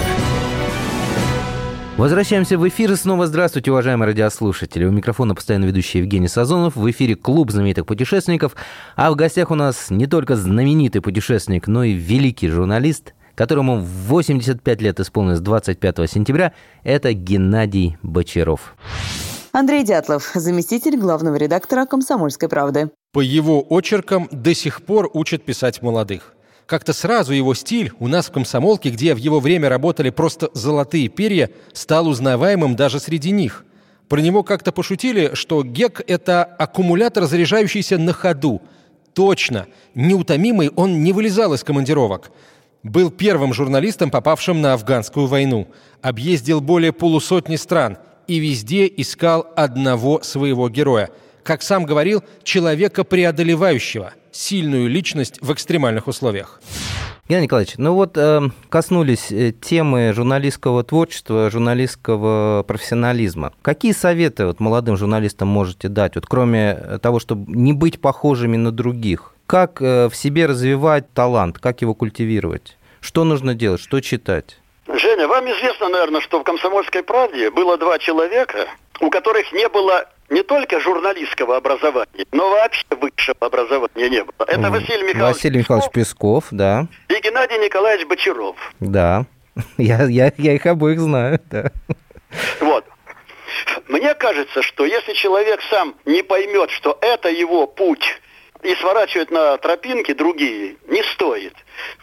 Возвращаемся 2.02 2.58
в 2.58 2.68
эфир. 2.68 2.92
И 2.92 2.96
снова 2.96 3.28
здравствуйте, 3.28 3.70
уважаемые 3.70 4.08
радиослушатели. 4.08 4.86
У 4.86 4.92
микрофона 4.92 5.36
постоянно 5.36 5.66
ведущий 5.66 6.00
Евгений 6.00 6.28
Сазонов. 6.28 6.76
В 6.76 6.90
эфире 6.90 7.14
клуб 7.14 7.52
знаменитых 7.52 7.86
путешественников. 7.86 8.56
А 8.96 9.12
в 9.12 9.16
гостях 9.16 9.52
у 9.52 9.56
нас 9.56 9.92
не 9.92 10.08
только 10.08 10.36
знаменитый 10.36 11.00
путешественник, 11.00 11.68
но 11.68 11.84
и 11.84 11.92
великий 11.94 12.48
журналист, 12.48 13.14
которому 13.36 13.80
85 13.80 14.82
лет 14.82 15.00
исполнилось 15.00 15.42
25 15.42 16.10
сентября. 16.10 16.54
Это 16.84 17.14
Геннадий 17.14 18.00
Бочаров. 18.02 18.76
Андрей 19.52 19.84
Дятлов, 19.84 20.32
заместитель 20.34 20.98
главного 20.98 21.36
редактора 21.36 21.86
«Комсомольской 21.86 22.50
правды». 22.50 22.90
По 23.14 23.20
его 23.20 23.64
очеркам 23.70 24.28
до 24.32 24.56
сих 24.56 24.82
пор 24.82 25.08
учат 25.14 25.46
писать 25.46 25.84
молодых. 25.84 26.34
Как-то 26.72 26.94
сразу 26.94 27.34
его 27.34 27.54
стиль 27.54 27.92
у 28.00 28.08
нас 28.08 28.30
в 28.30 28.32
комсомолке, 28.32 28.92
где 28.92 29.14
в 29.14 29.18
его 29.18 29.42
время 29.42 29.68
работали 29.68 30.10
просто 30.10 30.50
золотые 30.54 31.10
перья, 31.10 31.50
стал 31.74 32.08
узнаваемым 32.08 32.78
даже 32.78 33.02
среди 33.02 33.32
них. 33.32 33.66
Про 34.08 34.22
него 34.22 34.42
как-то 34.42 34.72
пошутили, 34.72 35.32
что 35.34 35.64
ГЕК– 35.64 36.02
это 36.08 36.46
аккумулятор, 36.46 37.26
заряжающийся 37.26 37.98
на 37.98 38.14
ходу. 38.14 38.62
Точно, 39.14 39.68
неутомимый 39.96 40.70
он 40.70 41.04
не 41.04 41.12
вылезал 41.12 41.54
из 41.54 41.62
командировок. 41.66 42.32
Был 42.84 43.12
первым 43.12 43.54
журналистом, 43.54 44.10
попавшим 44.10 44.62
на 44.62 44.72
афганскую 44.72 45.28
войну. 45.28 45.68
Объездил 46.02 46.62
более 46.62 46.94
полусотни 46.94 47.58
стран 47.58 47.98
и 48.28 48.40
везде 48.40 48.90
искал 48.96 49.46
одного 49.58 50.22
своего 50.22 50.70
героя. 50.70 51.10
Как 51.44 51.64
сам 51.64 51.84
говорил, 51.84 52.24
человека 52.44 53.04
преодолевающего– 53.04 54.14
сильную 54.32 54.90
личность 54.90 55.40
в 55.42 55.52
экстремальных 55.54 56.08
условиях. 56.08 56.62
Геннадий 57.28 57.46
Николаевич, 57.46 57.76
ну 57.78 57.94
вот 57.94 58.18
э, 58.18 58.42
коснулись 58.70 59.32
э, 59.32 59.54
темы 59.54 60.12
журналистского 60.14 60.84
творчества, 60.84 61.50
журналистского 61.50 62.64
профессионализма. 62.64 63.54
Какие 63.62 63.94
советы 63.94 64.48
вот 64.48 64.60
молодым 64.60 64.98
журналистам 64.98 65.48
можете 65.48 65.88
дать, 65.88 66.16
вот 66.16 66.26
кроме 66.26 67.00
того, 67.02 67.20
чтобы 67.20 67.50
не 67.52 67.72
быть 67.72 68.02
похожими 68.02 68.58
на 68.58 68.72
других? 68.72 69.34
Как 69.48 69.82
э, 69.82 70.10
в 70.10 70.16
себе 70.16 70.46
развивать 70.46 71.12
талант, 71.14 71.58
как 71.60 71.82
его 71.82 71.94
культивировать? 71.94 72.78
Что 73.00 73.24
нужно 73.24 73.56
делать, 73.56 73.80
что 73.80 74.02
читать? 74.02 74.58
Женя, 74.88 75.28
вам 75.28 75.46
известно, 75.46 75.88
наверное, 75.88 76.22
что 76.22 76.42
в 76.42 76.44
«Комсомольской 76.44 77.04
правде» 77.04 77.50
было 77.50 77.78
два 77.78 77.98
человека, 77.98 78.68
у 79.00 79.10
которых 79.10 79.54
не 79.54 79.70
было 79.70 80.10
не 80.32 80.44
только 80.44 80.80
журналистского 80.80 81.58
образования, 81.58 82.26
но 82.32 82.50
вообще 82.50 82.86
высшего 82.90 83.38
образования 83.42 84.10
не 84.10 84.24
было. 84.24 84.48
Это 84.48 84.72
Василий 84.72 85.04
Михайлович 85.04 85.36
Василий 85.36 85.60
Михайлович 85.60 85.92
Песков, 85.92 86.46
Песков 86.46 86.48
да. 86.52 86.88
И 87.10 87.20
Геннадий 87.22 87.58
Николаевич 87.58 88.08
Бочаров. 88.08 88.56
Да, 88.80 89.26
я, 89.78 90.04
я, 90.06 90.32
я 90.38 90.54
их 90.54 90.66
обоих 90.66 91.00
знаю, 91.00 91.40
да. 91.52 91.72
Вот. 92.62 92.86
Мне 93.90 94.14
кажется, 94.16 94.62
что 94.62 94.86
если 94.86 95.14
человек 95.14 95.60
сам 95.70 95.96
не 96.06 96.24
поймет, 96.24 96.72
что 96.72 96.98
это 97.02 97.30
его 97.30 97.68
путь, 97.68 98.22
и 98.64 98.74
сворачивать 98.76 99.32
на 99.32 99.58
тропинки 99.58 100.14
другие, 100.14 100.78
не 100.88 101.04
стоит. 101.04 101.54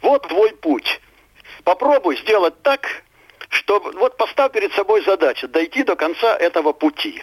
Вот 0.02 0.28
твой 0.28 0.50
путь. 0.50 1.00
Попробуй 1.64 2.16
сделать 2.18 2.60
так, 2.62 2.86
чтобы... 3.48 3.92
Вот 3.92 4.16
поставь 4.16 4.52
перед 4.52 4.72
собой 4.72 5.02
задачу 5.04 5.48
дойти 5.48 5.84
до 5.84 5.96
конца 5.96 6.36
этого 6.36 6.72
пути. 6.72 7.22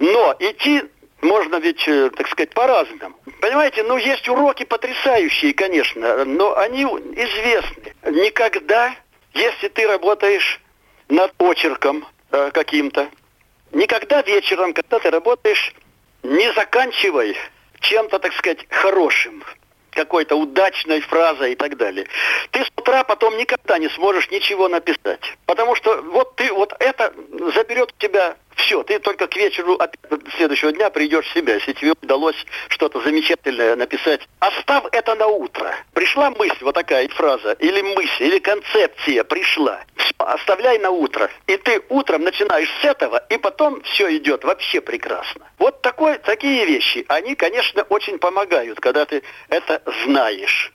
Но 0.00 0.34
идти 0.38 0.82
можно 1.20 1.56
ведь, 1.56 1.86
э, 1.86 2.10
так 2.10 2.26
сказать, 2.28 2.50
по-разному. 2.54 3.14
Понимаете, 3.40 3.82
ну 3.84 3.98
есть 3.98 4.28
уроки 4.28 4.64
потрясающие, 4.64 5.52
конечно, 5.52 6.24
но 6.24 6.56
они 6.56 6.84
известны. 6.84 7.94
Никогда, 8.06 8.96
если 9.34 9.68
ты 9.68 9.86
работаешь 9.86 10.58
над 11.10 11.34
почерком 11.34 12.06
э, 12.32 12.50
каким-то, 12.52 13.10
никогда 13.72 14.22
вечером, 14.22 14.72
когда 14.72 14.98
ты 14.98 15.10
работаешь, 15.10 15.74
не 16.22 16.50
заканчивай 16.54 17.36
чем-то, 17.80 18.18
так 18.18 18.32
сказать, 18.32 18.66
хорошим 18.70 19.44
какой-то 19.90 20.36
удачной 20.36 21.00
фразой 21.00 21.52
и 21.52 21.56
так 21.56 21.76
далее. 21.76 22.06
Ты 22.52 22.64
с 22.64 22.70
утра 22.76 23.04
потом 23.04 23.36
никогда 23.36 23.76
не 23.78 23.88
сможешь 23.90 24.30
ничего 24.30 24.68
написать. 24.68 25.20
Потому 25.46 25.74
что 25.74 26.00
вот 26.02 26.36
ты, 26.36 26.52
вот 26.52 26.74
это 26.78 27.12
заберет 27.54 27.92
у 27.92 28.00
тебя 28.00 28.36
все, 28.60 28.82
ты 28.82 28.98
только 28.98 29.26
к 29.26 29.36
вечеру 29.36 29.78
следующего 30.36 30.72
дня 30.72 30.90
придешь 30.90 31.26
в 31.26 31.32
себя, 31.32 31.54
если 31.54 31.72
тебе 31.72 31.92
удалось 32.02 32.36
что-то 32.68 33.00
замечательное 33.00 33.76
написать. 33.76 34.20
Оставь 34.38 34.84
это 34.92 35.14
на 35.14 35.26
утро. 35.26 35.74
Пришла 35.92 36.30
мысль, 36.30 36.62
вот 36.62 36.74
такая 36.74 37.08
фраза, 37.08 37.52
или 37.52 37.82
мысль, 37.82 38.24
или 38.24 38.38
концепция 38.38 39.24
пришла. 39.24 39.80
Оставляй 40.18 40.78
на 40.78 40.90
утро. 40.90 41.30
И 41.46 41.56
ты 41.56 41.82
утром 41.88 42.22
начинаешь 42.22 42.70
с 42.80 42.84
этого, 42.84 43.24
и 43.28 43.38
потом 43.38 43.80
все 43.82 44.16
идет 44.16 44.44
вообще 44.44 44.80
прекрасно. 44.80 45.46
Вот 45.58 45.82
такой, 45.82 46.18
такие 46.18 46.66
вещи, 46.66 47.04
они, 47.08 47.34
конечно, 47.34 47.82
очень 47.84 48.18
помогают, 48.18 48.80
когда 48.80 49.04
ты 49.04 49.22
это 49.48 49.82
знаешь. 50.04 50.72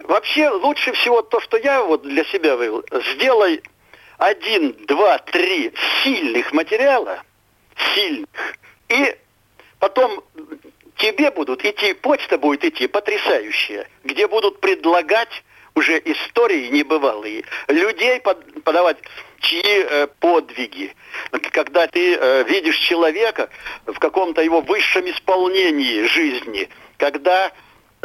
Вообще, 0.00 0.48
лучше 0.48 0.92
всего 0.92 1.22
то, 1.22 1.40
что 1.40 1.56
я 1.56 1.82
вот 1.82 2.02
для 2.02 2.24
себя 2.24 2.56
вывел, 2.56 2.84
сделай 3.14 3.62
один, 4.18 4.72
два, 4.86 5.18
три 5.18 5.72
сильных 6.02 6.52
материала, 6.52 7.22
сильных, 7.94 8.28
и 8.88 9.16
потом 9.78 10.22
тебе 10.96 11.30
будут 11.30 11.64
идти, 11.64 11.94
почта 11.94 12.38
будет 12.38 12.64
идти 12.64 12.86
потрясающая, 12.86 13.88
где 14.04 14.28
будут 14.28 14.60
предлагать 14.60 15.42
уже 15.74 16.00
истории 16.04 16.68
небывалые, 16.68 17.44
людей 17.68 18.20
под, 18.20 18.62
подавать, 18.62 18.98
чьи 19.40 19.62
э, 19.64 20.06
подвиги, 20.20 20.94
когда 21.50 21.86
ты 21.86 22.14
э, 22.14 22.44
видишь 22.44 22.76
человека 22.76 23.48
в 23.86 23.98
каком-то 23.98 24.42
его 24.42 24.60
высшем 24.60 25.10
исполнении 25.10 26.04
жизни, 26.04 26.68
когда 26.98 27.50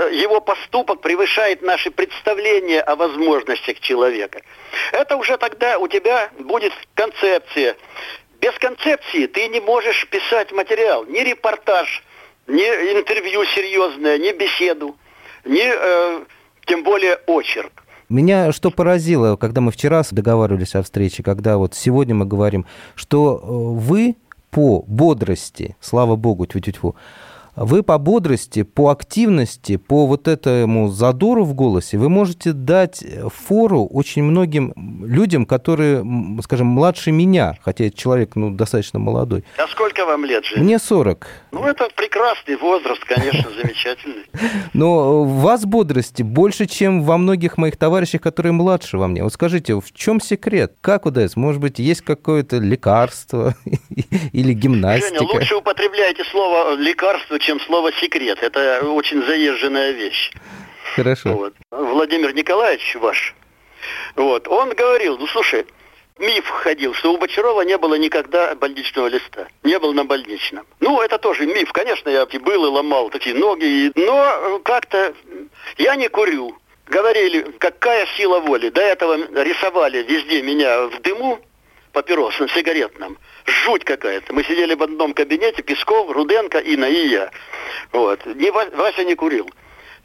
его 0.03 0.41
поступок 0.41 1.01
превышает 1.01 1.61
наши 1.61 1.89
представления 1.91 2.81
о 2.81 2.95
возможностях 2.95 3.79
человека. 3.79 4.41
Это 4.91 5.17
уже 5.17 5.37
тогда 5.37 5.79
у 5.79 5.87
тебя 5.87 6.29
будет 6.39 6.71
концепция. 6.93 7.75
Без 8.39 8.53
концепции 8.59 9.25
ты 9.25 9.47
не 9.47 9.59
можешь 9.59 10.07
писать 10.09 10.51
материал, 10.51 11.05
ни 11.05 11.19
репортаж, 11.19 12.03
ни 12.45 12.61
интервью 12.61 13.43
серьезное, 13.45 14.17
ни 14.19 14.31
беседу, 14.31 14.95
ни 15.43 15.63
э, 15.63 16.25
тем 16.65 16.83
более 16.83 17.15
очерк. 17.25 17.83
Меня 18.09 18.51
что 18.51 18.71
поразило, 18.71 19.35
когда 19.35 19.59
мы 19.59 19.71
вчера 19.71 20.03
договаривались 20.11 20.75
о 20.75 20.83
встрече, 20.83 21.23
когда 21.23 21.57
вот 21.57 21.73
сегодня 21.73 22.15
мы 22.15 22.25
говорим, 22.25 22.65
что 22.95 23.37
э, 23.37 23.45
вы 23.47 24.15
по 24.51 24.83
бодрости, 24.87 25.75
слава 25.81 26.15
богу, 26.15 26.45
тьфу-тьфу, 26.45 26.95
вы 27.57 27.81
по 27.81 27.97
бодрости, 27.97 28.61
по 28.61 28.89
активности, 28.89 29.77
по 29.77 30.05
вот 30.05 30.27
этому 30.27 30.89
задору 30.89 31.43
в 31.43 31.55
голосе 31.55 31.97
вы 31.97 32.07
можете 32.07 32.53
дать 32.53 33.03
фору 33.33 33.85
очень 33.85 34.23
многим 34.23 34.73
людям, 35.03 35.45
которые, 35.45 36.05
скажем, 36.43 36.67
младше 36.67 37.11
меня, 37.11 37.57
хотя 37.63 37.85
я 37.85 37.89
человек 37.89 38.35
ну, 38.35 38.51
достаточно 38.51 38.99
молодой. 38.99 39.43
А 39.57 39.67
сколько 39.67 40.05
вам 40.05 40.23
лет, 40.25 40.45
Жень? 40.45 40.63
Мне 40.63 40.77
40. 40.77 41.27
Ну, 41.51 41.63
это 41.63 41.89
прекрасный 41.95 42.57
возраст, 42.57 43.03
конечно, 43.03 43.49
замечательный. 43.61 44.25
Но 44.73 45.21
у 45.21 45.25
вас 45.25 45.65
бодрости 45.65 46.21
больше, 46.21 46.67
чем 46.67 47.01
во 47.01 47.17
многих 47.17 47.57
моих 47.57 47.75
товарищах, 47.77 48.21
которые 48.21 48.53
младше 48.53 48.99
во 48.99 49.07
мне. 49.07 49.23
Вот 49.23 49.33
скажите, 49.33 49.73
в 49.73 49.91
чем 49.93 50.21
секрет? 50.21 50.75
Как 50.81 51.07
удается? 51.07 51.39
Может 51.39 51.59
быть, 51.59 51.79
есть 51.79 52.01
какое-то 52.01 52.57
лекарство 52.57 53.55
или 54.31 54.53
гимнастика? 54.53 55.19
Женя, 55.19 55.33
лучше 55.33 55.55
употребляйте 55.55 56.23
слово 56.25 56.75
лекарство, 56.75 57.39
чем 57.47 57.61
слово 57.61 57.93
секрет. 57.93 58.39
Это 58.41 58.81
очень 58.83 59.25
заезженная 59.25 59.91
вещь. 59.91 60.31
Хорошо. 60.95 61.29
Вот. 61.33 61.53
Владимир 61.71 62.33
Николаевич 62.33 62.95
ваш, 62.95 63.33
вот, 64.15 64.47
он 64.49 64.73
говорил, 64.73 65.17
ну 65.17 65.27
слушай, 65.27 65.65
миф 66.19 66.49
ходил, 66.49 66.93
что 66.93 67.13
у 67.13 67.17
Бочарова 67.17 67.61
не 67.61 67.77
было 67.77 67.95
никогда 67.95 68.53
больничного 68.55 69.07
листа. 69.07 69.47
Не 69.63 69.79
был 69.79 69.93
на 69.93 70.03
больничном. 70.03 70.65
Ну, 70.81 70.99
это 71.01 71.17
тоже 71.17 71.45
миф. 71.45 71.71
Конечно, 71.71 72.09
я 72.09 72.25
был 72.25 72.65
и 72.65 72.67
ломал 72.67 73.09
такие 73.09 73.35
ноги. 73.35 73.91
Но 73.95 74.59
как-то 74.65 75.13
я 75.77 75.95
не 75.95 76.09
курю. 76.09 76.57
Говорили, 76.87 77.43
какая 77.59 78.07
сила 78.17 78.39
воли. 78.39 78.69
До 78.69 78.81
этого 78.81 79.15
рисовали 79.41 80.03
везде 80.03 80.41
меня 80.41 80.87
в 80.87 81.01
дыму 81.01 81.39
папиросном, 81.93 82.49
сигаретном. 82.49 83.17
Жуть 83.47 83.85
какая-то. 83.85 84.33
Мы 84.33 84.43
сидели 84.43 84.75
в 84.75 84.83
одном 84.83 85.13
кабинете, 85.13 85.63
Песков, 85.63 86.11
Руденко, 86.11 86.59
и 86.59 86.75
я. 87.07 87.31
Вот. 87.93 88.25
Не, 88.25 88.51
Вася 88.51 89.05
не 89.05 89.15
курил. 89.15 89.49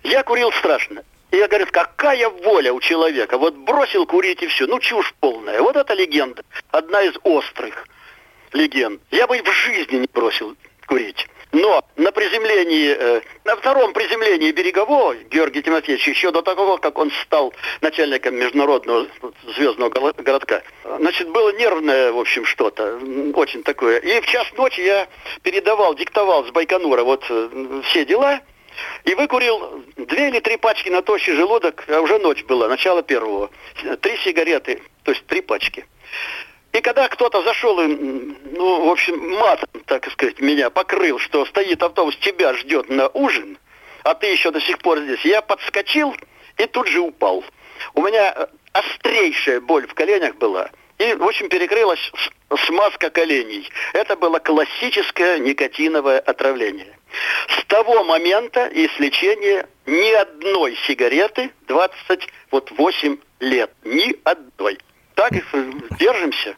Я 0.05 0.23
курил 0.23 0.53
страшно. 0.53 1.03
И 1.33 1.37
я 1.37 1.49
говорю, 1.49 1.67
какая 1.71 2.29
воля 2.29 2.73
у 2.73 2.81
человека. 2.81 3.39
Вот 3.39 3.55
бросил 3.55 4.07
курить 4.07 4.43
и 4.43 4.47
все. 4.47 4.67
Ну, 4.67 4.79
чушь 4.79 5.13
полная. 5.19 5.61
Вот 5.61 5.77
это 5.77 5.93
легенда. 5.95 6.45
Одна 6.71 7.03
из 7.03 7.15
острых 7.25 7.87
легенд. 8.53 9.01
Я 9.11 9.27
бы 9.27 9.43
в 9.43 9.53
жизни 9.53 9.97
не 9.97 10.09
бросил 10.13 10.57
курить. 10.87 11.27
Но 11.53 11.85
на 11.97 12.13
приземлении, 12.13 12.97
э, 12.99 13.21
на 13.45 13.57
втором 13.57 13.93
приземлении 13.93 14.53
берегового 14.53 15.15
Георгий 15.15 15.63
Тимофеевич, 15.63 16.09
еще 16.09 16.31
до 16.31 16.41
того, 16.41 16.79
как 16.79 16.99
он 16.99 17.11
стал 17.23 17.53
начальником 17.83 18.37
международного 18.37 19.07
звездного 19.55 19.91
городка, 19.91 20.63
значит, 20.99 21.29
было 21.29 21.53
нервное, 21.53 22.11
в 22.13 22.19
общем, 22.19 22.47
что-то, 22.47 22.99
очень 23.35 23.63
такое. 23.63 23.99
И 23.99 24.21
в 24.21 24.27
час 24.27 24.47
ночи 24.57 24.81
я 24.81 25.07
передавал, 25.43 25.95
диктовал 25.95 26.47
с 26.47 26.51
Байконура 26.51 27.05
вот 27.05 27.27
э, 27.29 27.83
все 27.85 28.07
дела, 28.07 28.41
и 29.05 29.15
выкурил 29.15 29.85
две 29.97 30.29
или 30.29 30.41
три 30.41 30.57
пачки 30.57 30.89
на 30.89 31.03
тощий 31.03 31.35
желудок, 31.35 31.85
а 31.89 32.01
уже 32.01 32.19
ночь 32.19 32.45
была, 32.45 32.69
начало 32.69 33.03
первого. 33.03 33.51
Три 34.01 34.17
сигареты, 34.25 34.83
то 35.05 35.13
есть 35.13 35.27
три 35.27 35.43
пачки. 35.43 35.85
И 36.73 36.81
когда 36.81 37.09
кто-то 37.09 37.43
зашел 37.43 37.81
и, 37.81 37.87
ну, 37.87 38.87
в 38.87 38.91
общем, 38.91 39.19
матом, 39.39 39.69
так 39.85 40.11
сказать, 40.11 40.41
меня 40.41 40.71
покрыл, 40.71 41.19
что 41.19 41.45
стоит 41.45 41.83
автобус, 41.83 42.17
тебя 42.17 42.55
ждет 42.55 42.89
на 42.89 43.09
ужин, 43.09 43.59
а 44.05 44.15
ты 44.15 44.29
еще 44.29 44.51
до 44.51 44.61
сих 44.61 44.79
пор 44.79 45.01
здесь, 45.01 45.25
я 45.25 45.43
подскочил 45.43 46.17
и 46.57 46.67
тут 46.67 46.89
же 46.89 47.01
упал. 47.01 47.45
У 47.95 48.03
меня 48.03 48.49
острейшая 48.73 49.61
боль 49.61 49.87
в 49.87 49.95
коленях 49.95 50.37
была. 50.37 50.71
И, 50.99 51.15
в 51.15 51.25
общем, 51.25 51.49
перекрылась 51.49 52.13
смазка 52.67 53.11
коленей. 53.11 53.69
Это 53.93 54.17
было 54.17 54.39
классическое 54.39 55.39
никотиновое 55.39 56.21
отравление. 56.21 56.97
С 57.49 57.65
того 57.67 58.05
момента 58.05 58.67
и 58.67 58.89
с 58.89 58.99
лечения 58.99 59.67
ни 59.85 60.13
одной 60.13 60.79
сигареты 60.87 61.51
28 61.67 63.19
лет. 63.41 63.71
Ни 63.85 64.15
одной. 64.25 64.79
Так 65.15 65.33
держимся. 65.99 66.57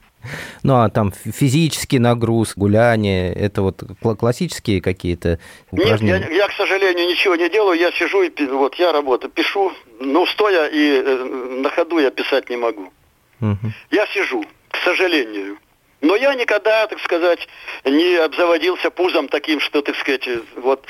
Ну, 0.62 0.74
а 0.76 0.88
там 0.88 1.12
физический 1.12 1.98
нагруз, 1.98 2.54
гуляние, 2.56 3.32
это 3.32 3.62
вот 3.62 3.82
классические 4.18 4.80
какие-то 4.80 5.38
упражнения? 5.70 6.18
Нет, 6.18 6.30
я, 6.30 6.36
я, 6.36 6.48
к 6.48 6.52
сожалению, 6.52 7.08
ничего 7.08 7.36
не 7.36 7.48
делаю. 7.48 7.78
Я 7.78 7.92
сижу 7.92 8.22
и 8.22 8.46
вот 8.46 8.74
я 8.76 8.92
работаю, 8.92 9.30
пишу, 9.30 9.72
ну, 10.00 10.26
стоя 10.26 10.66
и 10.68 11.02
э, 11.04 11.60
на 11.62 11.70
ходу 11.70 11.98
я 11.98 12.10
писать 12.10 12.50
не 12.50 12.56
могу. 12.56 12.92
Угу. 13.40 13.72
Я 13.90 14.06
сижу, 14.06 14.44
к 14.70 14.76
сожалению. 14.84 15.58
Но 16.00 16.16
я 16.16 16.34
никогда, 16.34 16.86
так 16.86 17.00
сказать, 17.00 17.48
не 17.84 18.16
обзаводился 18.16 18.90
пузом 18.90 19.28
таким, 19.28 19.58
что, 19.60 19.80
так 19.80 19.96
сказать, 19.96 20.28
вот 20.56 20.86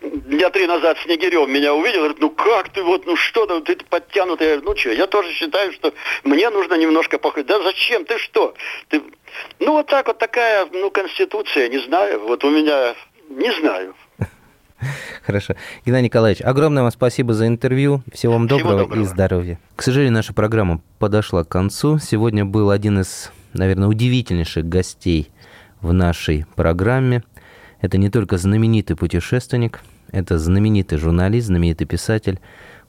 дня 0.00 0.50
три 0.50 0.66
назад 0.66 0.98
Снегирев 1.04 1.48
меня 1.48 1.74
увидел, 1.74 2.00
говорит, 2.00 2.20
ну 2.20 2.30
как 2.30 2.70
ты 2.70 2.82
вот, 2.82 3.06
ну 3.06 3.16
что 3.16 3.46
ты, 3.60 3.74
ты 3.74 3.84
подтянутый. 3.84 4.46
Я 4.46 4.56
говорю, 4.56 4.70
ну 4.70 4.76
что, 4.76 4.92
я 4.92 5.06
тоже 5.06 5.32
считаю, 5.32 5.72
что 5.72 5.92
мне 6.24 6.50
нужно 6.50 6.74
немножко 6.74 7.18
походить. 7.18 7.48
Да 7.48 7.62
зачем, 7.62 8.04
ты 8.04 8.18
что? 8.18 8.54
Ты... 8.88 9.02
Ну 9.58 9.72
вот 9.72 9.86
так 9.86 10.06
вот 10.06 10.18
такая, 10.18 10.66
ну, 10.72 10.90
конституция, 10.90 11.68
не 11.68 11.78
знаю. 11.78 12.20
Вот 12.20 12.44
у 12.44 12.50
меня, 12.50 12.94
не 13.28 13.52
знаю. 13.60 13.94
Хорошо. 15.26 15.54
Геннадий 15.84 16.04
Николаевич, 16.04 16.40
огромное 16.42 16.82
вам 16.82 16.92
спасибо 16.92 17.34
за 17.34 17.46
интервью. 17.48 18.02
Всего 18.12 18.34
вам 18.34 18.46
доброго, 18.46 18.70
Всего 18.70 18.84
доброго 18.84 19.02
и 19.02 19.06
здоровья. 19.06 19.60
К 19.74 19.82
сожалению, 19.82 20.14
наша 20.14 20.32
программа 20.32 20.80
подошла 20.98 21.44
к 21.44 21.48
концу. 21.48 21.98
Сегодня 21.98 22.44
был 22.44 22.70
один 22.70 23.00
из 23.00 23.32
наверное, 23.52 23.88
удивительнейших 23.88 24.68
гостей 24.68 25.30
в 25.80 25.92
нашей 25.92 26.46
программе. 26.56 27.22
Это 27.80 27.98
не 27.98 28.10
только 28.10 28.38
знаменитый 28.38 28.96
путешественник, 28.96 29.80
это 30.10 30.38
знаменитый 30.38 30.98
журналист, 30.98 31.46
знаменитый 31.46 31.86
писатель, 31.86 32.40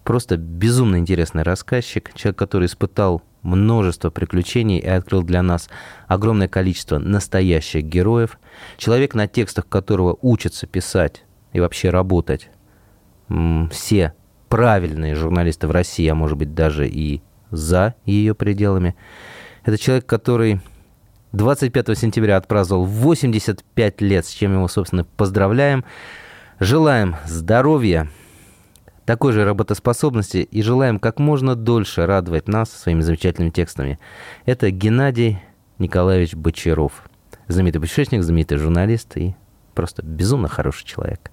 просто 0.03 0.37
безумно 0.37 0.97
интересный 0.97 1.43
рассказчик, 1.43 2.11
человек, 2.15 2.37
который 2.37 2.65
испытал 2.65 3.21
множество 3.41 4.09
приключений 4.09 4.79
и 4.79 4.87
открыл 4.87 5.23
для 5.23 5.41
нас 5.41 5.69
огромное 6.07 6.47
количество 6.47 6.97
настоящих 6.97 7.83
героев, 7.83 8.39
человек, 8.77 9.13
на 9.13 9.27
текстах 9.27 9.67
которого 9.67 10.17
учатся 10.21 10.67
писать 10.67 11.23
и 11.53 11.59
вообще 11.59 11.89
работать 11.89 12.49
все 13.71 14.13
правильные 14.49 15.15
журналисты 15.15 15.67
в 15.67 15.71
России, 15.71 16.07
а 16.07 16.15
может 16.15 16.37
быть 16.37 16.55
даже 16.55 16.87
и 16.87 17.21
за 17.51 17.95
ее 18.05 18.33
пределами. 18.33 18.95
Это 19.63 19.77
человек, 19.77 20.05
который 20.05 20.59
25 21.31 21.97
сентября 21.97 22.37
отпраздновал 22.37 22.85
85 22.85 24.01
лет, 24.01 24.25
с 24.25 24.31
чем 24.31 24.53
его, 24.53 24.67
собственно, 24.67 25.03
поздравляем. 25.03 25.85
Желаем 26.59 27.15
здоровья, 27.25 28.09
такой 29.05 29.33
же 29.33 29.45
работоспособности 29.45 30.37
и 30.37 30.61
желаем 30.61 30.99
как 30.99 31.19
можно 31.19 31.55
дольше 31.55 32.05
радовать 32.05 32.47
нас 32.47 32.71
своими 32.71 33.01
замечательными 33.01 33.51
текстами. 33.51 33.99
Это 34.45 34.71
Геннадий 34.71 35.39
Николаевич 35.77 36.33
Бочаров. 36.33 37.03
Знаменитый 37.47 37.81
путешественник, 37.81 38.23
знаменитый 38.23 38.57
журналист 38.57 39.15
и 39.17 39.35
просто 39.75 40.03
безумно 40.03 40.47
хороший 40.47 40.85
человек. 40.85 41.31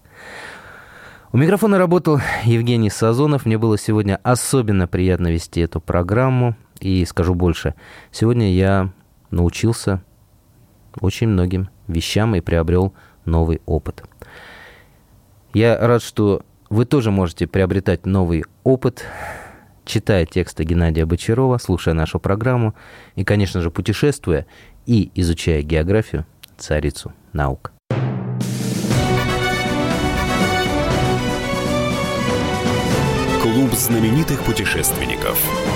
У 1.33 1.39
микрофона 1.39 1.79
работал 1.79 2.21
Евгений 2.45 2.91
Сазонов. 2.91 3.47
Мне 3.47 3.59
было 3.59 3.77
сегодня 3.77 4.21
особенно 4.23 4.87
приятно 4.87 5.33
вести 5.33 5.61
эту 5.61 5.81
программу. 5.81 6.55
И 6.81 7.05
скажу 7.07 7.35
больше, 7.35 7.75
сегодня 8.13 8.55
я 8.55 8.91
научился 9.31 10.03
очень 11.01 11.29
многим 11.29 11.69
вещам 11.89 12.35
и 12.35 12.41
приобрел 12.41 12.95
новый 13.25 13.61
опыт. 13.67 14.03
Я 15.53 15.79
рад, 15.79 16.03
что 16.03 16.43
вы 16.69 16.85
тоже 16.85 17.11
можете 17.11 17.47
приобретать 17.47 18.07
новый 18.07 18.45
опыт, 18.65 19.05
читая 19.85 20.27
тексты 20.27 20.65
Геннадия 20.65 21.07
Бочарова, 21.07 21.59
слушая 21.59 21.95
нашу 21.95 22.19
программу 22.19 22.75
и, 23.15 23.25
конечно 23.25 23.61
же, 23.61 23.71
путешествуя 23.71 24.47
и 24.85 25.11
изучая 25.15 25.63
географию, 25.63 26.27
царицу 26.59 27.13
наук. 27.33 27.73
Клуб 33.43 33.73
знаменитых 33.73 34.43
путешественников– 34.43 35.41